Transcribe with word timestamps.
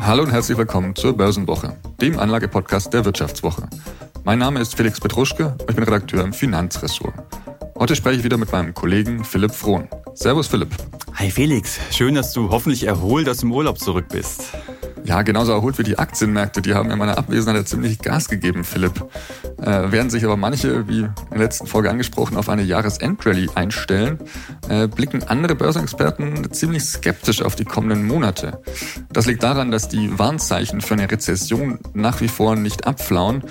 Hallo 0.00 0.22
und 0.22 0.30
herzlich 0.30 0.56
willkommen 0.56 0.94
zur 0.94 1.16
Börsenwoche, 1.16 1.76
dem 2.00 2.18
Anlagepodcast 2.18 2.92
der 2.94 3.04
Wirtschaftswoche. 3.04 3.68
Mein 4.24 4.38
Name 4.38 4.60
ist 4.60 4.76
Felix 4.76 5.00
Petruschke 5.00 5.56
und 5.60 5.68
ich 5.68 5.76
bin 5.76 5.84
Redakteur 5.84 6.24
im 6.24 6.32
Finanzressort. 6.32 7.14
Heute 7.78 7.96
spreche 7.96 8.18
ich 8.18 8.24
wieder 8.24 8.38
mit 8.38 8.50
meinem 8.52 8.72
Kollegen 8.74 9.24
Philipp 9.24 9.52
Frohn. 9.52 9.88
Servus 10.14 10.46
Philipp. 10.46 10.70
Hi 11.14 11.30
Felix, 11.30 11.78
schön, 11.90 12.14
dass 12.14 12.32
du 12.32 12.50
hoffentlich 12.50 12.84
erholt 12.84 13.28
aus 13.28 13.38
dem 13.38 13.52
Urlaub 13.52 13.78
zurück 13.78 14.06
bist. 14.10 14.52
Ja, 15.04 15.22
genauso 15.22 15.52
erholt 15.52 15.78
wie 15.78 15.82
die 15.82 15.98
Aktienmärkte. 15.98 16.62
Die 16.62 16.74
haben 16.74 16.90
in 16.90 16.98
meiner 16.98 17.18
Abwesenheit 17.18 17.68
ziemlich 17.68 17.98
Gas 17.98 18.28
gegeben, 18.28 18.64
Philipp. 18.64 19.04
Äh, 19.60 19.90
während 19.90 20.10
sich 20.10 20.24
aber 20.24 20.36
manche, 20.36 20.86
wie 20.88 21.00
in 21.00 21.14
der 21.30 21.38
letzten 21.38 21.66
Folge 21.66 21.90
angesprochen, 21.90 22.36
auf 22.36 22.48
eine 22.48 22.62
Jahresendrallye 22.62 23.48
einstellen, 23.54 24.18
äh, 24.68 24.86
blicken 24.86 25.22
andere 25.24 25.54
Börsenexperten 25.54 26.52
ziemlich 26.52 26.84
skeptisch 26.84 27.42
auf 27.42 27.56
die 27.56 27.64
kommenden 27.64 28.06
Monate. 28.06 28.62
Das 29.10 29.26
liegt 29.26 29.42
daran, 29.42 29.70
dass 29.70 29.88
die 29.88 30.18
Warnzeichen 30.18 30.80
für 30.80 30.94
eine 30.94 31.10
Rezession 31.10 31.78
nach 31.94 32.20
wie 32.20 32.28
vor 32.28 32.56
nicht 32.56 32.86
abflauen 32.86 33.42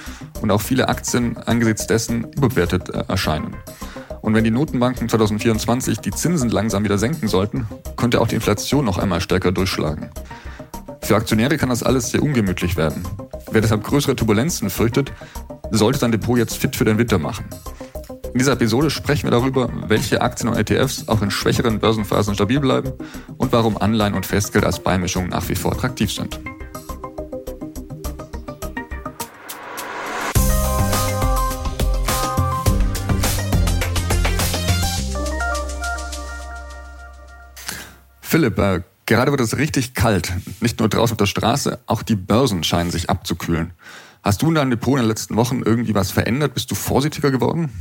und 0.41 0.52
auch 0.52 0.62
viele 0.62 0.90
Aktien 0.90 1.38
angesichts 1.38 1.88
dessen 1.88 2.32
überbewertet 2.34 2.90
äh, 2.90 3.04
erscheinen. 3.07 3.55
Und 4.21 4.34
wenn 4.34 4.43
die 4.43 4.52
Notenbanken 4.52 5.07
2024 5.07 5.99
die 5.99 6.12
Zinsen 6.12 6.49
langsam 6.49 6.84
wieder 6.84 6.98
senken 6.98 7.27
sollten, 7.27 7.68
könnte 7.95 8.20
auch 8.20 8.27
die 8.27 8.35
Inflation 8.35 8.84
noch 8.84 8.98
einmal 8.98 9.21
stärker 9.21 9.52
durchschlagen. 9.52 10.09
Für 11.02 11.16
Aktionäre 11.16 11.58
kann 11.58 11.70
das 11.70 11.84
alles 11.84 12.12
sehr 12.12 12.22
ungemütlich 12.22 12.77
werden. 12.77 13.04
Wer 13.52 13.62
deshalb 13.62 13.84
größere 13.84 14.16
Turbulenzen 14.16 14.70
fürchtet, 14.70 15.12
sollte 15.72 16.00
sein 16.00 16.12
Depot 16.12 16.38
jetzt 16.38 16.58
fit 16.58 16.76
für 16.76 16.86
den 16.86 16.98
Winter 16.98 17.18
machen. 17.18 17.46
In 18.34 18.40
dieser 18.40 18.54
Episode 18.54 18.90
sprechen 18.90 19.23
wir 19.23 19.32
darüber, 19.32 19.70
welche 19.88 20.22
Aktien 20.22 20.50
und 20.50 20.58
ETFs 20.58 21.08
auch 21.08 21.22
in 21.22 21.32
schwächeren 21.32 21.80
Börsenphasen 21.80 22.36
stabil 22.36 22.60
bleiben 22.60 22.94
und 23.38 23.52
warum 23.52 23.77
Anleihen 23.77 24.13
und 24.13 24.26
Festgeld 24.26 24.66
als 24.66 24.80
Beimischung 24.80 25.30
nach 25.30 25.48
wie 25.50 25.55
vor 25.55 25.72
attraktiv 25.72 26.12
sind. 26.12 26.40
Philipp, 38.22 38.60
Gerade 39.08 39.32
wird 39.32 39.40
es 39.40 39.58
richtig 39.58 39.94
kalt. 39.94 40.34
Nicht 40.60 40.80
nur 40.80 40.90
draußen 40.90 41.13
auf 41.13 41.18
der 41.18 41.27
Straße, 41.27 41.80
auch 41.86 42.04
die 42.04 42.18
Börsen 42.18 42.66
scheinen 42.66 42.91
sich 42.91 43.10
abzukühlen. 43.10 43.72
Hast 44.22 44.41
du 44.41 44.50
in 44.50 44.55
deinem 44.55 44.70
Depot 44.70 44.96
in 44.96 45.04
den 45.04 45.08
letzten 45.08 45.38
Wochen 45.38 45.62
irgendwie 45.63 45.96
was 45.96 46.12
verändert? 46.12 46.54
Bist 46.54 46.70
du 46.70 46.76
vorsichtiger 46.76 47.32
geworden? 47.32 47.72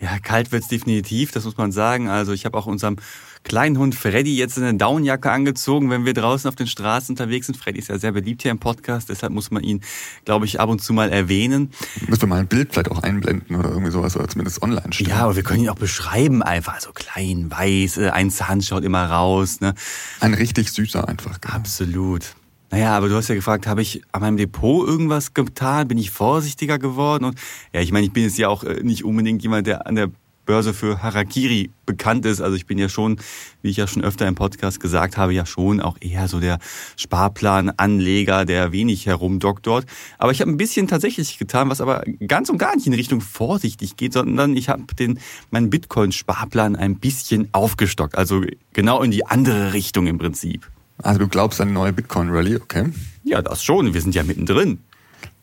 Ja, 0.00 0.18
kalt 0.18 0.52
wird's 0.52 0.68
definitiv, 0.68 1.32
das 1.32 1.44
muss 1.44 1.58
man 1.58 1.70
sagen. 1.70 2.08
Also 2.08 2.32
ich 2.32 2.46
habe 2.46 2.56
auch 2.56 2.64
unserem 2.64 2.96
kleinen 3.44 3.78
Hund 3.78 3.94
Freddy 3.94 4.36
jetzt 4.36 4.58
eine 4.58 4.74
Downjacke 4.74 5.30
angezogen, 5.30 5.90
wenn 5.90 6.04
wir 6.04 6.14
draußen 6.14 6.48
auf 6.48 6.56
den 6.56 6.66
Straßen 6.66 7.12
unterwegs 7.12 7.46
sind. 7.46 7.56
Freddy 7.56 7.78
ist 7.78 7.88
ja 7.88 7.98
sehr 7.98 8.12
beliebt 8.12 8.42
hier 8.42 8.50
im 8.50 8.58
Podcast, 8.58 9.10
deshalb 9.10 9.32
muss 9.32 9.50
man 9.50 9.62
ihn, 9.62 9.82
glaube 10.24 10.46
ich, 10.46 10.58
ab 10.58 10.68
und 10.68 10.82
zu 10.82 10.92
mal 10.92 11.10
erwähnen. 11.10 11.70
Müssen 12.08 12.22
wir 12.22 12.28
mal 12.28 12.40
ein 12.40 12.48
Bild 12.48 12.72
vielleicht 12.72 12.90
auch 12.90 13.02
einblenden 13.02 13.56
oder 13.56 13.68
irgendwie 13.68 13.92
sowas 13.92 14.16
oder 14.16 14.26
zumindest 14.26 14.62
online 14.62 14.92
stellen. 14.92 15.10
Ja, 15.10 15.24
aber 15.24 15.36
wir 15.36 15.42
können 15.42 15.62
ihn 15.62 15.68
auch 15.68 15.76
beschreiben 15.76 16.42
einfach. 16.42 16.80
So 16.80 16.90
klein, 16.92 17.50
weiß, 17.50 17.98
äh, 17.98 18.10
ein 18.10 18.30
Zahn 18.30 18.62
schaut 18.62 18.82
immer 18.82 19.04
raus. 19.04 19.60
Ne? 19.60 19.74
Ein 20.20 20.34
richtig 20.34 20.72
süßer 20.72 21.06
einfach. 21.06 21.40
Genau. 21.40 21.54
Absolut. 21.54 22.34
Naja, 22.70 22.96
aber 22.96 23.08
du 23.08 23.14
hast 23.14 23.28
ja 23.28 23.36
gefragt, 23.36 23.68
habe 23.68 23.82
ich 23.82 24.02
an 24.10 24.22
meinem 24.22 24.36
Depot 24.36 24.84
irgendwas 24.84 25.32
getan? 25.32 25.86
Bin 25.86 25.96
ich 25.96 26.10
vorsichtiger 26.10 26.78
geworden? 26.78 27.24
Und 27.24 27.38
ja, 27.72 27.80
ich 27.80 27.92
meine, 27.92 28.06
ich 28.06 28.12
bin 28.12 28.24
jetzt 28.24 28.36
ja 28.36 28.48
auch 28.48 28.64
äh, 28.64 28.82
nicht 28.82 29.04
unbedingt 29.04 29.42
jemand, 29.42 29.68
der 29.68 29.86
an 29.86 29.94
der 29.94 30.10
Börse 30.44 30.74
für 30.74 31.02
Harakiri 31.02 31.70
bekannt 31.86 32.26
ist. 32.26 32.40
Also 32.40 32.56
ich 32.56 32.66
bin 32.66 32.78
ja 32.78 32.88
schon, 32.88 33.18
wie 33.62 33.70
ich 33.70 33.76
ja 33.76 33.86
schon 33.86 34.04
öfter 34.04 34.26
im 34.26 34.34
Podcast 34.34 34.80
gesagt 34.80 35.16
habe, 35.16 35.32
ja 35.32 35.46
schon 35.46 35.80
auch 35.80 35.96
eher 36.00 36.28
so 36.28 36.40
der 36.40 36.58
Sparplananleger, 36.96 38.44
der 38.44 38.72
wenig 38.72 39.06
herumdoktort. 39.06 39.86
Aber 40.18 40.32
ich 40.32 40.40
habe 40.40 40.50
ein 40.50 40.56
bisschen 40.56 40.88
tatsächlich 40.88 41.38
getan, 41.38 41.70
was 41.70 41.80
aber 41.80 42.04
ganz 42.26 42.48
und 42.48 42.58
gar 42.58 42.74
nicht 42.74 42.86
in 42.86 42.94
Richtung 42.94 43.20
vorsichtig 43.20 43.96
geht, 43.96 44.12
sondern 44.12 44.56
ich 44.56 44.68
habe 44.68 44.82
den 44.98 45.18
meinen 45.50 45.70
Bitcoin-Sparplan 45.70 46.76
ein 46.76 46.96
bisschen 46.96 47.48
aufgestockt. 47.52 48.16
Also 48.16 48.42
genau 48.72 49.02
in 49.02 49.10
die 49.10 49.26
andere 49.26 49.72
Richtung 49.72 50.06
im 50.06 50.18
Prinzip. 50.18 50.70
Also 51.02 51.18
du 51.18 51.28
glaubst 51.28 51.60
an 51.60 51.68
eine 51.68 51.74
neue 51.74 51.92
Bitcoin-Rallye, 51.92 52.56
okay? 52.56 52.90
Ja, 53.24 53.42
das 53.42 53.64
schon. 53.64 53.94
Wir 53.94 54.00
sind 54.00 54.14
ja 54.14 54.22
mittendrin. 54.22 54.78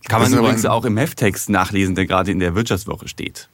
Kann 0.07 0.21
man 0.21 0.33
übrigens 0.33 0.65
auch 0.65 0.85
im 0.85 0.97
Hefttext 0.97 1.49
nachlesen, 1.49 1.95
der 1.95 2.05
gerade 2.05 2.31
in 2.31 2.39
der 2.39 2.55
Wirtschaftswoche 2.55 3.07
steht. 3.07 3.49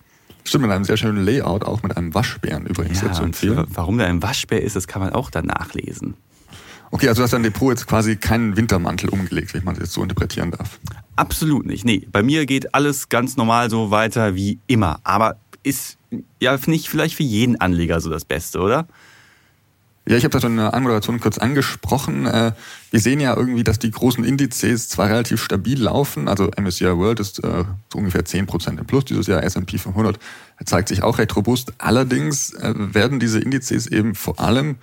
Stimmt, 0.48 0.64
mit 0.64 0.72
einem 0.72 0.86
sehr 0.86 0.96
schönen 0.96 1.26
Layout, 1.26 1.66
auch 1.66 1.84
mit 1.84 1.98
einem 1.98 2.14
Waschbären 2.14 2.66
übrigens. 2.66 3.02
Ja, 3.02 3.22
und 3.22 3.38
warum 3.76 3.98
da 3.98 4.06
ein 4.06 4.24
Waschbär 4.24 4.62
ist, 4.62 4.78
das 4.78 4.88
kann 4.88 5.02
man 5.02 5.12
auch 5.12 5.30
dann 5.30 5.46
nachlesen. 5.46 6.16
Okay, 6.90 7.10
also 7.10 7.20
du 7.20 7.24
hast 7.24 7.34
dein 7.34 7.44
Depot 7.44 7.70
jetzt 7.72 7.86
quasi 7.86 8.16
keinen 8.16 8.56
Wintermantel 8.56 9.10
umgelegt, 9.10 9.54
wenn 9.54 9.66
man 9.66 9.76
das 9.76 9.84
jetzt 9.84 9.94
so 9.94 10.04
interpretieren 10.04 10.52
darf. 10.52 10.80
Absolut 11.18 11.66
nicht. 11.66 11.84
Nee, 11.84 12.08
bei 12.10 12.24
mir 12.24 12.46
geht 12.46 12.74
alles 12.74 13.10
ganz 13.10 13.36
normal 13.36 13.70
so 13.70 13.92
weiter 13.92 14.36
wie 14.36 14.60
immer. 14.68 15.02
Aber 15.04 15.36
ist 15.64 15.98
ja 16.40 16.58
nicht 16.66 16.88
vielleicht 16.88 17.16
für 17.16 17.24
jeden 17.24 17.60
Anleger 17.60 18.00
so 18.00 18.10
das 18.10 18.24
Beste, 18.24 18.62
oder? 18.62 18.88
Ja, 20.08 20.16
ich 20.16 20.24
habe 20.24 20.32
das 20.32 20.42
schon 20.42 20.54
in 20.54 20.58
der 20.58 20.74
Anmoderation 20.74 21.20
kurz 21.20 21.38
angesprochen. 21.38 22.26
Äh, 22.28 22.54
wir 22.92 23.00
sehen 23.02 23.20
ja 23.20 23.36
irgendwie, 23.36 23.66
dass 23.66 23.78
die 23.78 23.92
großen 23.92 24.24
Indizes 24.24 24.88
zwar 24.88 25.10
relativ 25.10 25.44
stabil 25.44 25.82
laufen, 25.82 26.30
also 26.30 26.50
MSCI 26.58 26.98
World 26.98 27.20
ist 27.20 27.44
äh, 27.44 27.66
so 27.92 28.00
ungefähr 28.00 28.24
10% 28.24 28.80
im 28.80 28.86
Plus 28.86 29.04
dieses 29.04 29.28
Jahr, 29.28 29.44
S&P 29.44 29.78
500 29.78 30.18
zeigt 30.64 30.88
sich 30.88 31.04
auch 31.04 31.18
recht 31.18 31.36
robust. 31.36 31.74
Allerdings 31.78 32.54
äh, 32.54 32.74
werden 32.76 33.20
diese 33.20 33.40
Indizes 33.40 33.86
eben 33.88 34.16
vor 34.16 34.40
allem 34.40 34.78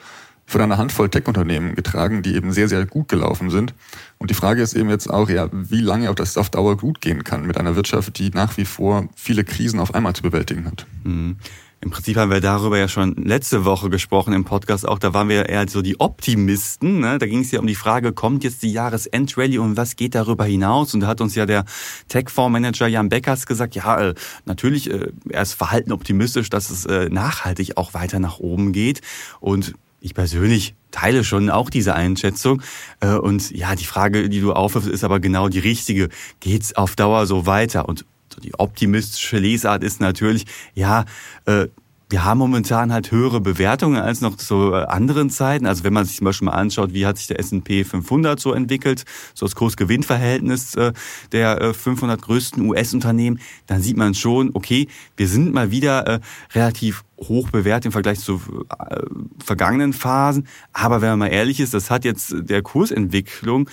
von 0.46 0.60
einer 0.60 0.76
Handvoll 0.76 1.08
Tech-Unternehmen 1.08 1.74
getragen, 1.74 2.22
die 2.22 2.34
eben 2.34 2.52
sehr, 2.52 2.68
sehr 2.68 2.84
gut 2.84 3.08
gelaufen 3.08 3.48
sind. 3.48 3.72
Und 4.18 4.30
die 4.30 4.34
Frage 4.34 4.60
ist 4.60 4.74
eben 4.74 4.90
jetzt 4.90 5.08
auch, 5.08 5.30
ja, 5.30 5.48
wie 5.52 5.80
lange 5.80 6.10
auch 6.10 6.14
das 6.14 6.36
auf 6.36 6.50
Dauer 6.50 6.76
gut 6.76 7.00
gehen 7.00 7.24
kann 7.24 7.46
mit 7.46 7.56
einer 7.56 7.76
Wirtschaft, 7.76 8.18
die 8.18 8.28
nach 8.28 8.58
wie 8.58 8.66
vor 8.66 9.08
viele 9.16 9.44
Krisen 9.44 9.80
auf 9.80 9.94
einmal 9.94 10.12
zu 10.12 10.22
bewältigen 10.22 10.66
hat. 10.66 10.86
Mhm. 11.02 11.36
Im 11.84 11.90
Prinzip 11.90 12.16
haben 12.16 12.30
wir 12.30 12.40
darüber 12.40 12.78
ja 12.78 12.88
schon 12.88 13.14
letzte 13.16 13.66
Woche 13.66 13.90
gesprochen 13.90 14.32
im 14.32 14.46
Podcast 14.46 14.88
auch. 14.88 14.98
Da 14.98 15.12
waren 15.12 15.28
wir 15.28 15.50
eher 15.50 15.68
so 15.68 15.82
die 15.82 16.00
Optimisten. 16.00 17.00
Ne? 17.00 17.18
Da 17.18 17.26
ging 17.26 17.40
es 17.40 17.50
ja 17.50 17.60
um 17.60 17.66
die 17.66 17.74
Frage, 17.74 18.14
kommt 18.14 18.42
jetzt 18.42 18.62
die 18.62 18.72
Jahresendrallye 18.72 19.58
und 19.58 19.76
was 19.76 19.94
geht 19.94 20.14
darüber 20.14 20.46
hinaus? 20.46 20.94
Und 20.94 21.00
da 21.00 21.08
hat 21.08 21.20
uns 21.20 21.34
ja 21.34 21.44
der 21.44 21.66
Tech-Fondsmanager 22.08 22.86
Jan 22.86 23.10
Beckers 23.10 23.44
gesagt, 23.44 23.74
ja, 23.74 24.00
äh, 24.00 24.14
natürlich, 24.46 24.90
äh, 24.90 25.12
er 25.28 25.42
ist 25.42 25.52
verhalten 25.52 25.92
optimistisch, 25.92 26.48
dass 26.48 26.70
es 26.70 26.86
äh, 26.86 27.10
nachhaltig 27.10 27.76
auch 27.76 27.92
weiter 27.92 28.18
nach 28.18 28.38
oben 28.38 28.72
geht. 28.72 29.02
Und 29.40 29.74
ich 30.00 30.14
persönlich 30.14 30.74
teile 30.90 31.22
schon 31.22 31.50
auch 31.50 31.68
diese 31.68 31.94
Einschätzung. 31.94 32.62
Und 33.00 33.50
ja, 33.52 33.74
die 33.74 33.86
Frage, 33.86 34.28
die 34.28 34.40
du 34.40 34.52
aufwirfst, 34.52 34.88
ist 34.88 35.02
aber 35.02 35.18
genau 35.18 35.48
die 35.48 35.60
richtige. 35.60 36.10
Geht's 36.40 36.76
auf 36.76 36.94
Dauer 36.94 37.26
so 37.26 37.46
weiter? 37.46 37.88
Und 37.88 38.04
die 38.40 38.54
optimistische 38.58 39.38
Lesart 39.38 39.82
ist 39.82 40.00
natürlich, 40.00 40.44
ja, 40.74 41.04
äh, 41.46 41.68
wir 42.10 42.24
haben 42.24 42.38
momentan 42.38 42.92
halt 42.92 43.10
höhere 43.10 43.40
Bewertungen 43.40 44.00
als 44.00 44.20
noch 44.20 44.36
zu 44.36 44.72
äh, 44.72 44.84
anderen 44.84 45.30
Zeiten. 45.30 45.66
Also 45.66 45.84
wenn 45.84 45.92
man 45.92 46.04
sich 46.04 46.18
zum 46.18 46.26
Beispiel 46.26 46.46
mal 46.46 46.52
anschaut, 46.52 46.92
wie 46.92 47.06
hat 47.06 47.16
sich 47.16 47.26
der 47.26 47.40
S&P 47.40 47.82
500 47.82 48.38
so 48.38 48.52
entwickelt, 48.52 49.04
so 49.34 49.46
das 49.46 49.56
Kurs-Gewinn-Verhältnis 49.56 50.74
äh, 50.74 50.92
der 51.32 51.74
500 51.74 52.20
größten 52.20 52.68
US-Unternehmen, 52.68 53.40
dann 53.66 53.80
sieht 53.80 53.96
man 53.96 54.14
schon, 54.14 54.50
okay, 54.54 54.86
wir 55.16 55.28
sind 55.28 55.54
mal 55.54 55.70
wieder 55.70 56.20
relativ 56.54 57.04
hoch 57.20 57.48
bewertet 57.50 57.86
im 57.86 57.92
Vergleich 57.92 58.20
zu 58.20 58.40
vergangenen 59.44 59.92
Phasen. 59.92 60.46
Aber 60.72 61.00
wenn 61.00 61.10
man 61.10 61.18
mal 61.20 61.26
ehrlich 61.28 61.60
ist, 61.60 61.74
das 61.74 61.90
hat 61.90 62.04
jetzt 62.04 62.34
der 62.36 62.62
Kursentwicklung 62.62 63.68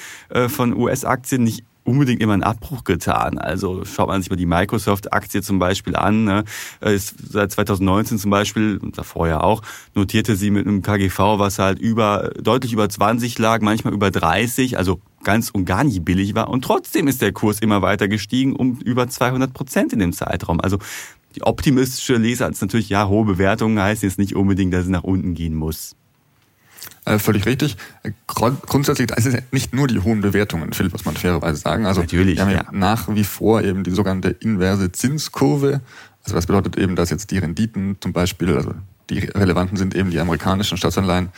von 0.48 0.76
US-Aktien 0.76 1.44
nicht 1.44 1.64
unbedingt 1.84 2.22
immer 2.22 2.34
einen 2.34 2.44
Abbruch 2.44 2.84
getan. 2.84 3.38
Also 3.38 3.86
schaut 3.86 4.08
man 4.08 4.22
sich 4.22 4.30
mal 4.30 4.36
die 4.36 4.46
Microsoft-Aktie 4.46 5.42
zum 5.42 5.60
Beispiel 5.60 5.96
an. 5.96 6.24
Ne? 6.24 6.44
Ist 6.82 7.16
seit 7.32 7.52
2019 7.52 8.18
zum 8.18 8.32
Beispiel, 8.32 8.78
und 8.78 8.98
davor 8.98 9.28
ja 9.28 9.42
auch, 9.42 9.62
notierte 9.96 10.36
sie 10.36 10.52
mit 10.52 10.68
einem 10.68 10.82
KGV, 10.82 11.18
was 11.40 11.60
halt 11.60 11.80
über 11.80 12.32
deutlich 12.40 12.74
über 12.74 12.88
20 12.88 13.38
lag, 13.40 13.62
manchmal 13.62 13.94
über 13.94 14.12
30, 14.12 14.78
also 14.78 15.02
ganz 15.24 15.50
und 15.50 15.66
gar 15.66 15.84
nicht 15.84 16.06
billig 16.06 16.36
war. 16.36 16.50
Und 16.50 16.64
trotzdem 16.64 17.08
ist 17.08 17.22
der 17.22 17.32
Kurs 17.32 17.60
immer 17.60 17.82
weiter 17.82 18.08
gestiegen 18.08 18.56
um 18.56 18.80
über 18.80 19.08
200 19.08 19.54
Prozent 19.54 19.94
in 19.94 20.00
dem 20.00 20.14
Zeitraum. 20.14 20.60
Also 20.62 20.78
die 21.36 21.44
optimistische 21.44 22.16
Lesart 22.16 22.52
ist 22.52 22.62
natürlich, 22.62 22.90
ja, 22.90 23.08
hohe 23.08 23.26
Bewertungen 23.26 23.80
heißt 23.80 24.04
jetzt 24.04 24.20
nicht 24.20 24.36
unbedingt, 24.36 24.74
dass 24.74 24.84
es 24.84 24.90
nach 24.90 25.04
unten 25.04 25.34
gehen 25.34 25.56
muss. 25.56 25.96
Äh, 27.06 27.18
völlig 27.18 27.46
richtig. 27.46 27.78
Grundsätzlich 28.28 29.10
ist 29.12 29.26
es 29.26 29.36
nicht 29.52 29.74
nur 29.74 29.88
die 29.88 30.00
hohen 30.00 30.22
Bewertungen, 30.22 30.72
Philipp, 30.74 30.92
muss 30.92 31.06
man 31.06 31.16
fairerweise 31.16 31.60
sagen. 31.60 31.86
Also 31.86 32.02
Natürlich, 32.02 32.38
wir 32.38 32.46
haben 32.46 32.52
ja. 32.52 32.66
nach 32.72 33.14
wie 33.14 33.24
vor 33.24 33.64
eben 33.64 33.84
die 33.84 33.92
sogenannte 33.92 34.30
inverse 34.30 34.92
Zinskurve. 34.92 35.82
Also 36.24 36.36
was 36.36 36.46
bedeutet 36.46 36.78
eben, 36.78 36.96
dass 36.96 37.10
jetzt 37.10 37.32
die 37.32 37.40
Renditen 37.40 37.98
zum 38.00 38.14
Beispiel, 38.14 38.56
also 38.56 38.74
die 39.10 39.20
relevanten 39.20 39.78
sind 39.78 39.96
eben 39.96 40.12
die 40.12 40.20
amerikanischen 40.20 40.78
Staatsanleihen, 40.78 41.30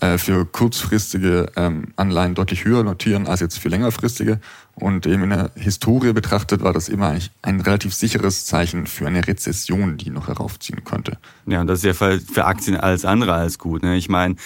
äh, 0.00 0.18
für 0.18 0.46
kurzfristige 0.46 1.50
ähm, 1.56 1.88
Anleihen 1.96 2.34
deutlich 2.34 2.64
höher 2.64 2.84
notieren 2.84 3.26
als 3.26 3.40
jetzt 3.40 3.58
für 3.58 3.68
längerfristige. 3.68 4.38
Und 4.74 5.06
eben 5.06 5.24
in 5.24 5.30
der 5.30 5.50
Historie 5.56 6.12
betrachtet 6.12 6.62
war 6.62 6.72
das 6.72 6.88
immer 6.88 7.08
eigentlich 7.08 7.32
ein 7.42 7.60
relativ 7.60 7.92
sicheres 7.92 8.46
Zeichen 8.46 8.86
für 8.86 9.06
eine 9.06 9.26
Rezession, 9.26 9.96
die 9.96 10.10
noch 10.10 10.28
heraufziehen 10.28 10.84
könnte. 10.84 11.18
Ja, 11.46 11.60
und 11.60 11.66
das 11.66 11.82
ist 11.82 11.84
ja 11.84 11.94
für 11.94 12.44
Aktien 12.44 12.76
alles 12.76 13.04
andere 13.04 13.34
als 13.34 13.58
gut. 13.58 13.82
Ne? 13.82 13.96
Ich 13.96 14.08
meine, 14.08 14.36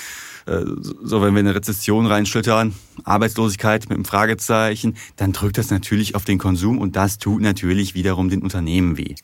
so 0.46 1.22
wenn 1.22 1.34
wir 1.34 1.40
in 1.40 1.46
eine 1.46 1.54
Rezession 1.54 2.06
reinschlittern, 2.06 2.74
Arbeitslosigkeit 3.04 3.88
mit 3.88 3.96
einem 3.96 4.04
Fragezeichen, 4.04 4.96
dann 5.16 5.32
drückt 5.32 5.58
das 5.58 5.70
natürlich 5.70 6.14
auf 6.14 6.24
den 6.24 6.38
Konsum 6.38 6.78
und 6.78 6.96
das 6.96 7.18
tut 7.18 7.42
natürlich 7.42 7.94
wiederum 7.94 8.28
den 8.28 8.42
Unternehmen 8.42 8.96
weh. 8.96 9.14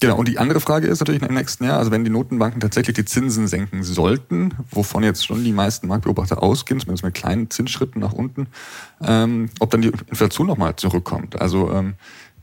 Genau, 0.00 0.16
und 0.16 0.28
die 0.28 0.38
andere 0.38 0.60
Frage 0.60 0.88
ist 0.88 1.00
natürlich 1.00 1.22
im 1.22 1.34
nächsten 1.34 1.64
Jahr, 1.64 1.78
also 1.78 1.90
wenn 1.90 2.04
die 2.04 2.10
Notenbanken 2.10 2.60
tatsächlich 2.60 2.96
die 2.96 3.04
Zinsen 3.04 3.46
senken 3.46 3.84
sollten, 3.84 4.52
wovon 4.70 5.04
jetzt 5.04 5.24
schon 5.24 5.44
die 5.44 5.52
meisten 5.52 5.86
Marktbeobachter 5.86 6.42
ausgehen, 6.42 6.80
zumindest 6.80 7.04
mit 7.04 7.14
kleinen 7.14 7.48
Zinsschritten 7.48 8.00
nach 8.00 8.12
unten, 8.12 8.48
ähm, 9.00 9.50
ob 9.60 9.70
dann 9.70 9.82
die 9.82 9.92
Inflation 10.08 10.48
nochmal 10.48 10.74
zurückkommt. 10.76 11.40
Also 11.40 11.70
ähm, 11.70 11.94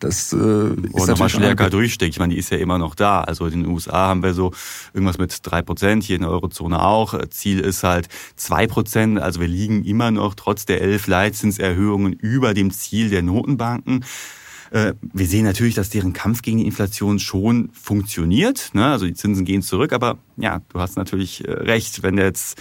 das 0.02 0.34
äh, 0.34 0.38
ist 0.38 1.08
nochmal 1.08 1.30
stärker 1.30 1.70
durchsteckt. 1.70 2.16
Ich 2.16 2.20
meine, 2.20 2.34
die 2.34 2.40
ist 2.40 2.52
ja 2.52 2.58
immer 2.58 2.78
noch 2.78 2.96
da. 2.96 3.22
Also 3.22 3.46
in 3.46 3.64
den 3.64 3.72
USA 3.72 4.08
haben 4.08 4.24
wir 4.24 4.34
so 4.34 4.52
irgendwas 4.94 5.20
mit 5.20 5.38
drei 5.44 5.62
Prozent, 5.62 6.04
hier 6.04 6.16
in 6.16 6.24
der 6.24 6.32
Eurozone 6.32 6.84
auch. 6.84 7.14
Ziel 7.30 7.60
ist 7.60 7.84
halt 7.84 8.08
zwei 8.36 8.66
Prozent. 8.66 9.20
Also 9.20 9.40
wir 9.40 9.48
liegen 9.48 9.84
immer 9.84 10.10
noch 10.10 10.34
trotz 10.34 10.66
der 10.66 10.82
elf 10.82 11.06
Leitzinserhöhungen 11.06 12.14
über 12.14 12.54
dem 12.54 12.72
Ziel 12.72 13.10
der 13.12 13.22
Notenbanken. 13.22 14.04
Äh, 14.72 14.94
wir 15.02 15.28
sehen 15.28 15.46
natürlich, 15.46 15.76
dass 15.76 15.90
deren 15.90 16.14
Kampf 16.14 16.42
gegen 16.42 16.58
die 16.58 16.66
Inflation 16.66 17.20
schon 17.20 17.70
funktioniert. 17.74 18.72
Ne? 18.74 18.88
Also 18.88 19.06
die 19.06 19.14
Zinsen 19.14 19.46
gehen 19.46 19.62
zurück, 19.62 19.94
aber 19.94 20.18
ja, 20.38 20.62
du 20.70 20.80
hast 20.80 20.98
natürlich 20.98 21.48
äh, 21.48 21.52
recht, 21.52 22.02
wenn 22.02 22.18
jetzt 22.18 22.60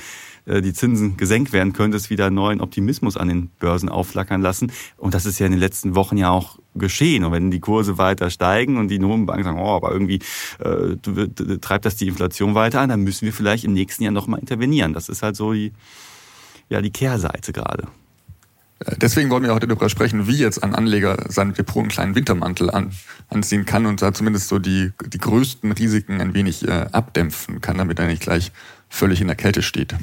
die 0.50 0.72
Zinsen 0.72 1.16
gesenkt 1.16 1.52
werden, 1.52 1.72
könnte 1.72 1.96
es 1.96 2.10
wieder 2.10 2.30
neuen 2.30 2.60
Optimismus 2.60 3.16
an 3.16 3.28
den 3.28 3.48
Börsen 3.58 3.88
aufflackern 3.88 4.42
lassen. 4.42 4.72
Und 4.96 5.14
das 5.14 5.26
ist 5.26 5.38
ja 5.38 5.46
in 5.46 5.52
den 5.52 5.60
letzten 5.60 5.94
Wochen 5.94 6.16
ja 6.16 6.30
auch 6.30 6.58
geschehen. 6.74 7.24
Und 7.24 7.32
wenn 7.32 7.50
die 7.50 7.60
Kurse 7.60 7.98
weiter 7.98 8.30
steigen 8.30 8.76
und 8.76 8.88
die 8.88 8.98
Notenbanken 8.98 9.44
sagen, 9.44 9.58
oh, 9.58 9.76
aber 9.76 9.92
irgendwie 9.92 10.20
äh, 10.58 10.96
treibt 11.60 11.84
das 11.84 11.96
die 11.96 12.08
Inflation 12.08 12.54
weiter 12.54 12.80
an, 12.80 12.88
dann 12.88 13.02
müssen 13.02 13.24
wir 13.24 13.32
vielleicht 13.32 13.64
im 13.64 13.72
nächsten 13.72 14.02
Jahr 14.04 14.12
nochmal 14.12 14.40
intervenieren. 14.40 14.92
Das 14.92 15.08
ist 15.08 15.22
halt 15.22 15.36
so 15.36 15.52
die, 15.52 15.72
ja, 16.68 16.80
die 16.80 16.90
Kehrseite 16.90 17.52
gerade. 17.52 17.88
Deswegen 18.96 19.28
wollen 19.28 19.42
wir 19.42 19.52
heute 19.52 19.66
darüber 19.66 19.90
sprechen, 19.90 20.26
wie 20.26 20.38
jetzt 20.38 20.62
ein 20.62 20.74
Anleger 20.74 21.26
seinen 21.28 21.52
Depot 21.52 21.82
einen 21.82 21.90
kleinen 21.90 22.14
Wintermantel 22.14 22.70
an, 22.70 22.92
anziehen 23.28 23.66
kann 23.66 23.84
und 23.84 24.00
da 24.00 24.14
zumindest 24.14 24.48
so 24.48 24.58
die, 24.58 24.92
die 25.06 25.18
größten 25.18 25.70
Risiken 25.72 26.18
ein 26.18 26.32
wenig 26.32 26.66
äh, 26.66 26.86
abdämpfen 26.90 27.60
kann, 27.60 27.76
damit 27.76 27.98
er 27.98 28.06
nicht 28.06 28.22
gleich 28.22 28.52
völlig 28.88 29.20
in 29.20 29.26
der 29.26 29.36
Kälte 29.36 29.60
steht. 29.60 29.94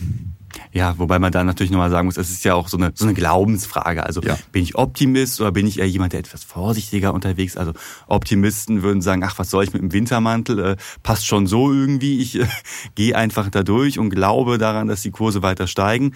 Ja, 0.77 0.93
wobei 0.99 1.17
man 1.17 1.31
da 1.31 1.43
natürlich 1.43 1.71
nochmal 1.71 1.89
sagen 1.89 2.05
muss, 2.05 2.17
es 2.17 2.29
ist 2.29 2.45
ja 2.45 2.53
auch 2.53 2.67
so 2.67 2.77
eine, 2.77 2.91
so 2.93 3.05
eine 3.05 3.15
Glaubensfrage. 3.15 4.05
Also 4.05 4.21
ja. 4.21 4.37
bin 4.51 4.61
ich 4.61 4.75
Optimist 4.75 5.41
oder 5.41 5.51
bin 5.51 5.65
ich 5.65 5.79
eher 5.79 5.89
jemand, 5.89 6.13
der 6.13 6.19
etwas 6.19 6.43
vorsichtiger 6.43 7.15
unterwegs 7.15 7.53
ist? 7.53 7.57
Also 7.57 7.73
Optimisten 8.05 8.83
würden 8.83 9.01
sagen, 9.01 9.23
ach, 9.23 9.39
was 9.39 9.49
soll 9.49 9.63
ich 9.63 9.73
mit 9.73 9.81
dem 9.81 9.91
Wintermantel? 9.91 10.59
Äh, 10.59 10.75
passt 11.01 11.25
schon 11.25 11.47
so 11.47 11.73
irgendwie. 11.73 12.19
Ich 12.19 12.39
äh, 12.39 12.45
gehe 12.95 13.15
einfach 13.15 13.49
da 13.49 13.63
durch 13.63 13.97
und 13.97 14.11
glaube 14.11 14.59
daran, 14.59 14.87
dass 14.87 15.01
die 15.01 15.09
Kurse 15.09 15.41
weiter 15.41 15.65
steigen. 15.65 16.13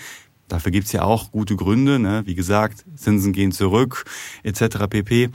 Dafür 0.48 0.72
gibt's 0.72 0.92
ja 0.92 1.02
auch 1.02 1.32
gute 1.32 1.56
Gründe. 1.56 1.98
Ne? 1.98 2.22
Wie 2.26 2.36
gesagt, 2.36 2.86
Zinsen 2.96 3.34
gehen 3.34 3.52
zurück, 3.52 4.06
etc. 4.44 4.86
pp. 4.88 5.32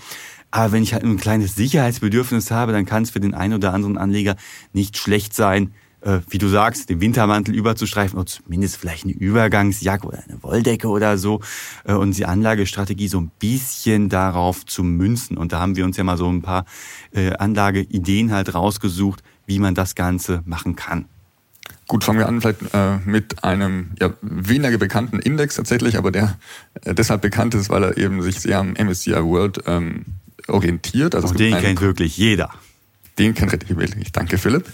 Aber 0.52 0.70
wenn 0.70 0.84
ich 0.84 0.94
halt 0.94 1.02
ein 1.02 1.16
kleines 1.16 1.56
Sicherheitsbedürfnis 1.56 2.52
habe, 2.52 2.70
dann 2.70 2.86
kann 2.86 3.02
es 3.02 3.10
für 3.10 3.18
den 3.18 3.34
einen 3.34 3.54
oder 3.54 3.74
anderen 3.74 3.98
Anleger 3.98 4.36
nicht 4.72 4.96
schlecht 4.96 5.34
sein, 5.34 5.74
äh, 6.06 6.20
wie 6.30 6.38
du 6.38 6.48
sagst, 6.48 6.88
den 6.88 7.00
Wintermantel 7.00 7.54
überzustreifen 7.54 8.18
oder 8.18 8.26
zumindest 8.26 8.76
vielleicht 8.76 9.04
eine 9.04 9.12
Übergangsjacke 9.12 10.06
oder 10.06 10.22
eine 10.26 10.42
Wolldecke 10.42 10.88
oder 10.88 11.18
so 11.18 11.40
äh, 11.84 11.94
und 11.94 12.16
die 12.16 12.24
Anlagestrategie 12.24 13.08
so 13.08 13.20
ein 13.20 13.30
bisschen 13.38 14.08
darauf 14.08 14.64
zu 14.64 14.84
münzen. 14.84 15.36
Und 15.36 15.52
da 15.52 15.60
haben 15.60 15.76
wir 15.76 15.84
uns 15.84 15.96
ja 15.96 16.04
mal 16.04 16.16
so 16.16 16.28
ein 16.28 16.42
paar 16.42 16.64
äh, 17.12 17.32
Anlageideen 17.32 18.32
halt 18.32 18.54
rausgesucht, 18.54 19.22
wie 19.46 19.58
man 19.58 19.74
das 19.74 19.94
Ganze 19.94 20.42
machen 20.44 20.76
kann. 20.76 21.06
Gut, 21.88 22.04
fangen 22.04 22.18
wir 22.18 22.28
an 22.28 22.40
vielleicht 22.40 22.62
äh, 22.72 22.98
mit 23.04 23.42
einem 23.42 23.90
ja, 24.00 24.14
weniger 24.20 24.78
bekannten 24.78 25.18
Index 25.18 25.56
tatsächlich, 25.56 25.98
aber 25.98 26.12
der 26.12 26.38
äh, 26.84 26.94
deshalb 26.94 27.22
bekannt 27.22 27.54
ist, 27.54 27.68
weil 27.68 27.82
er 27.82 27.96
eben 27.96 28.22
sich 28.22 28.40
sehr 28.40 28.58
am 28.58 28.74
MSCI 28.74 29.22
World 29.22 29.62
ähm, 29.66 30.04
orientiert. 30.46 31.14
Also 31.14 31.28
Und 31.28 31.40
den 31.40 31.56
kennt 31.58 31.80
wirklich 31.80 32.16
jeder. 32.16 32.50
Den 33.18 33.34
kennt 33.34 33.52
wirklich. 33.68 34.12
Danke, 34.12 34.38
Philipp. 34.38 34.66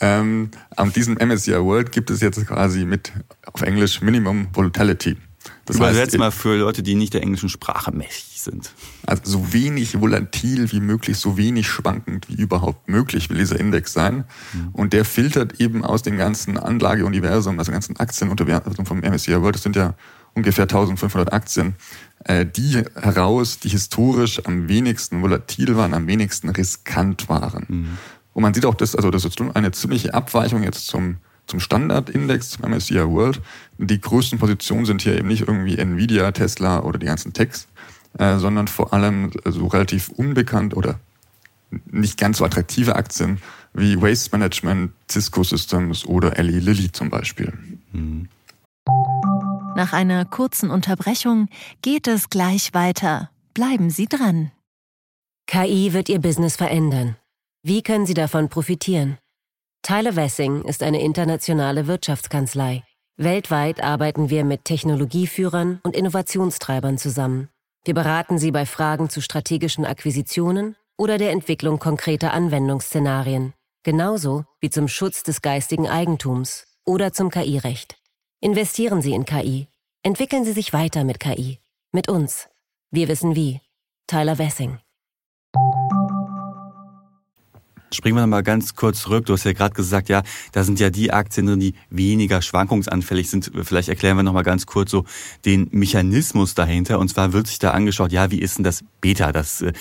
Ähm, 0.00 0.50
an 0.76 0.92
diesem 0.92 1.14
MSCI 1.14 1.54
World 1.54 1.90
gibt 1.92 2.10
es 2.10 2.20
jetzt 2.20 2.46
quasi 2.46 2.84
mit 2.84 3.12
auf 3.52 3.62
Englisch 3.62 4.00
Minimum 4.00 4.48
Volatility. 4.52 5.16
Das 5.64 5.76
Übersetzt 5.76 6.12
heißt, 6.12 6.18
mal 6.18 6.30
für 6.30 6.56
Leute, 6.56 6.82
die 6.82 6.94
nicht 6.94 7.14
der 7.14 7.22
englischen 7.22 7.48
Sprache 7.48 7.92
mächtig 7.92 8.42
sind. 8.42 8.72
Also 9.06 9.22
so 9.24 9.52
wenig 9.52 10.00
volatil 10.00 10.70
wie 10.72 10.80
möglich, 10.80 11.16
so 11.16 11.36
wenig 11.36 11.66
schwankend 11.66 12.28
wie 12.28 12.34
überhaupt 12.34 12.88
möglich 12.88 13.30
will 13.30 13.38
dieser 13.38 13.58
Index 13.58 13.92
sein. 13.92 14.24
Mhm. 14.52 14.68
Und 14.72 14.92
der 14.92 15.04
filtert 15.04 15.60
eben 15.60 15.84
aus 15.84 16.02
dem 16.02 16.18
ganzen 16.18 16.58
Anlageuniversum, 16.58 17.58
also 17.58 17.72
ganzen 17.72 17.96
Aktienuniversum 17.96 18.84
vom 18.84 19.00
MSCI 19.00 19.40
World, 19.40 19.54
das 19.54 19.62
sind 19.62 19.76
ja 19.76 19.94
ungefähr 20.34 20.64
1500 20.64 21.32
Aktien, 21.32 21.74
äh, 22.24 22.46
die 22.46 22.82
heraus, 22.94 23.58
die 23.58 23.68
historisch 23.68 24.44
am 24.46 24.68
wenigsten 24.68 25.22
volatil 25.22 25.76
waren, 25.76 25.94
am 25.94 26.06
wenigsten 26.06 26.48
riskant 26.48 27.28
waren. 27.28 27.66
Mhm. 27.68 27.98
Und 28.32 28.42
man 28.42 28.54
sieht 28.54 28.64
auch, 28.64 28.74
dass, 28.74 28.94
also 28.94 29.10
das 29.10 29.24
ist 29.24 29.40
eine 29.40 29.72
ziemliche 29.72 30.14
Abweichung 30.14 30.62
jetzt 30.62 30.86
zum 30.86 31.16
zum 31.50 31.60
Standardindex, 31.60 32.50
zum 32.50 32.70
MSCI 32.70 33.06
World. 33.08 33.42
Die 33.76 34.00
größten 34.00 34.38
Positionen 34.38 34.86
sind 34.86 35.02
hier 35.02 35.18
eben 35.18 35.28
nicht 35.28 35.48
irgendwie 35.48 35.76
Nvidia, 35.76 36.30
Tesla 36.30 36.80
oder 36.80 36.98
die 36.98 37.06
ganzen 37.06 37.32
Techs, 37.32 37.66
äh, 38.18 38.38
sondern 38.38 38.68
vor 38.68 38.92
allem 38.92 39.32
so 39.44 39.66
relativ 39.66 40.08
unbekannt 40.10 40.76
oder 40.76 41.00
nicht 41.86 42.18
ganz 42.18 42.38
so 42.38 42.44
attraktive 42.44 42.96
Aktien 42.96 43.38
wie 43.74 44.00
Waste 44.00 44.30
Management, 44.36 44.92
Cisco 45.10 45.42
Systems 45.42 46.04
oder 46.04 46.38
Eli 46.38 46.58
Lilly 46.58 46.90
zum 46.92 47.10
Beispiel. 47.10 47.52
Mhm. 47.92 48.28
Nach 49.76 49.92
einer 49.92 50.24
kurzen 50.24 50.70
Unterbrechung 50.70 51.48
geht 51.82 52.08
es 52.08 52.28
gleich 52.28 52.74
weiter. 52.74 53.30
Bleiben 53.54 53.90
Sie 53.90 54.06
dran. 54.06 54.50
KI 55.46 55.92
wird 55.92 56.08
Ihr 56.08 56.20
Business 56.20 56.56
verändern. 56.56 57.16
Wie 57.62 57.82
können 57.82 58.06
Sie 58.06 58.14
davon 58.14 58.48
profitieren? 58.48 59.18
Tyler 59.82 60.16
Wessing 60.16 60.62
ist 60.62 60.82
eine 60.82 61.00
internationale 61.00 61.86
Wirtschaftskanzlei. 61.86 62.82
Weltweit 63.16 63.82
arbeiten 63.82 64.30
wir 64.30 64.44
mit 64.44 64.64
Technologieführern 64.64 65.80
und 65.82 65.94
Innovationstreibern 65.94 66.98
zusammen. 66.98 67.48
Wir 67.84 67.94
beraten 67.94 68.38
sie 68.38 68.50
bei 68.50 68.66
Fragen 68.66 69.08
zu 69.08 69.20
strategischen 69.20 69.84
Akquisitionen 69.84 70.76
oder 70.98 71.16
der 71.16 71.30
Entwicklung 71.30 71.78
konkreter 71.78 72.32
Anwendungsszenarien, 72.32 73.54
genauso 73.82 74.44
wie 74.60 74.70
zum 74.70 74.88
Schutz 74.88 75.22
des 75.22 75.42
geistigen 75.42 75.88
Eigentums 75.88 76.66
oder 76.84 77.12
zum 77.12 77.30
KI-Recht. 77.30 77.99
Investieren 78.42 79.02
Sie 79.02 79.12
in 79.12 79.26
KI. 79.26 79.68
Entwickeln 80.02 80.46
Sie 80.46 80.52
sich 80.52 80.72
weiter 80.72 81.04
mit 81.04 81.20
KI. 81.20 81.58
Mit 81.92 82.08
uns. 82.08 82.48
Wir 82.90 83.06
wissen 83.08 83.36
wie. 83.36 83.60
Tyler 84.06 84.38
Wessing. 84.38 84.78
Springen 87.92 88.16
wir 88.16 88.26
mal 88.26 88.42
ganz 88.42 88.74
kurz 88.76 89.02
zurück. 89.02 89.26
Du 89.26 89.34
hast 89.34 89.44
ja 89.44 89.52
gerade 89.52 89.74
gesagt, 89.74 90.08
ja, 90.08 90.22
da 90.52 90.64
sind 90.64 90.80
ja 90.80 90.88
die 90.88 91.12
Aktien 91.12 91.48
drin, 91.48 91.60
die 91.60 91.74
weniger 91.90 92.40
schwankungsanfällig 92.40 93.28
sind. 93.28 93.50
Vielleicht 93.62 93.90
erklären 93.90 94.16
wir 94.16 94.22
noch 94.22 94.32
mal 94.32 94.42
ganz 94.42 94.64
kurz 94.64 94.90
so 94.90 95.04
den 95.44 95.68
Mechanismus 95.72 96.54
dahinter. 96.54 96.98
Und 96.98 97.08
zwar 97.08 97.34
wird 97.34 97.46
sich 97.46 97.58
da 97.58 97.72
angeschaut, 97.72 98.10
ja, 98.10 98.30
wie 98.30 98.40
ist 98.40 98.56
denn 98.56 98.64
das 98.64 98.82
Beta? 99.02 99.32
Das 99.32 99.60
äh, 99.60 99.74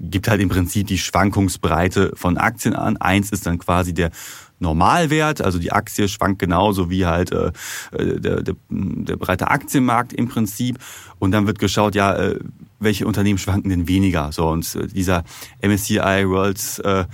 gibt 0.00 0.28
halt 0.28 0.40
im 0.40 0.48
Prinzip 0.48 0.86
die 0.86 0.96
Schwankungsbreite 0.96 2.12
von 2.14 2.38
Aktien 2.38 2.74
an. 2.74 2.96
Eins 2.96 3.30
ist 3.30 3.44
dann 3.44 3.58
quasi 3.58 3.92
der 3.92 4.10
Normalwert, 4.58 5.42
also 5.42 5.58
die 5.58 5.72
Aktie 5.72 6.08
schwankt 6.08 6.38
genauso 6.38 6.88
wie 6.90 7.06
halt 7.06 7.32
äh, 7.32 7.52
äh 7.92 8.20
der, 8.20 8.42
der, 8.42 8.54
der 8.70 9.16
breite 9.16 9.48
Aktienmarkt 9.48 10.12
im 10.12 10.28
Prinzip. 10.28 10.78
Und 11.18 11.32
dann 11.32 11.46
wird 11.46 11.58
geschaut, 11.58 11.94
ja, 11.94 12.14
äh, 12.14 12.38
welche 12.78 13.06
Unternehmen 13.06 13.38
schwanken 13.38 13.70
denn 13.70 13.88
weniger? 13.88 14.32
So 14.32 14.48
und 14.48 14.74
äh, 14.74 14.86
dieser 14.86 15.24
MSCI 15.62 16.28
World 16.28 16.80
äh, 16.84 17.04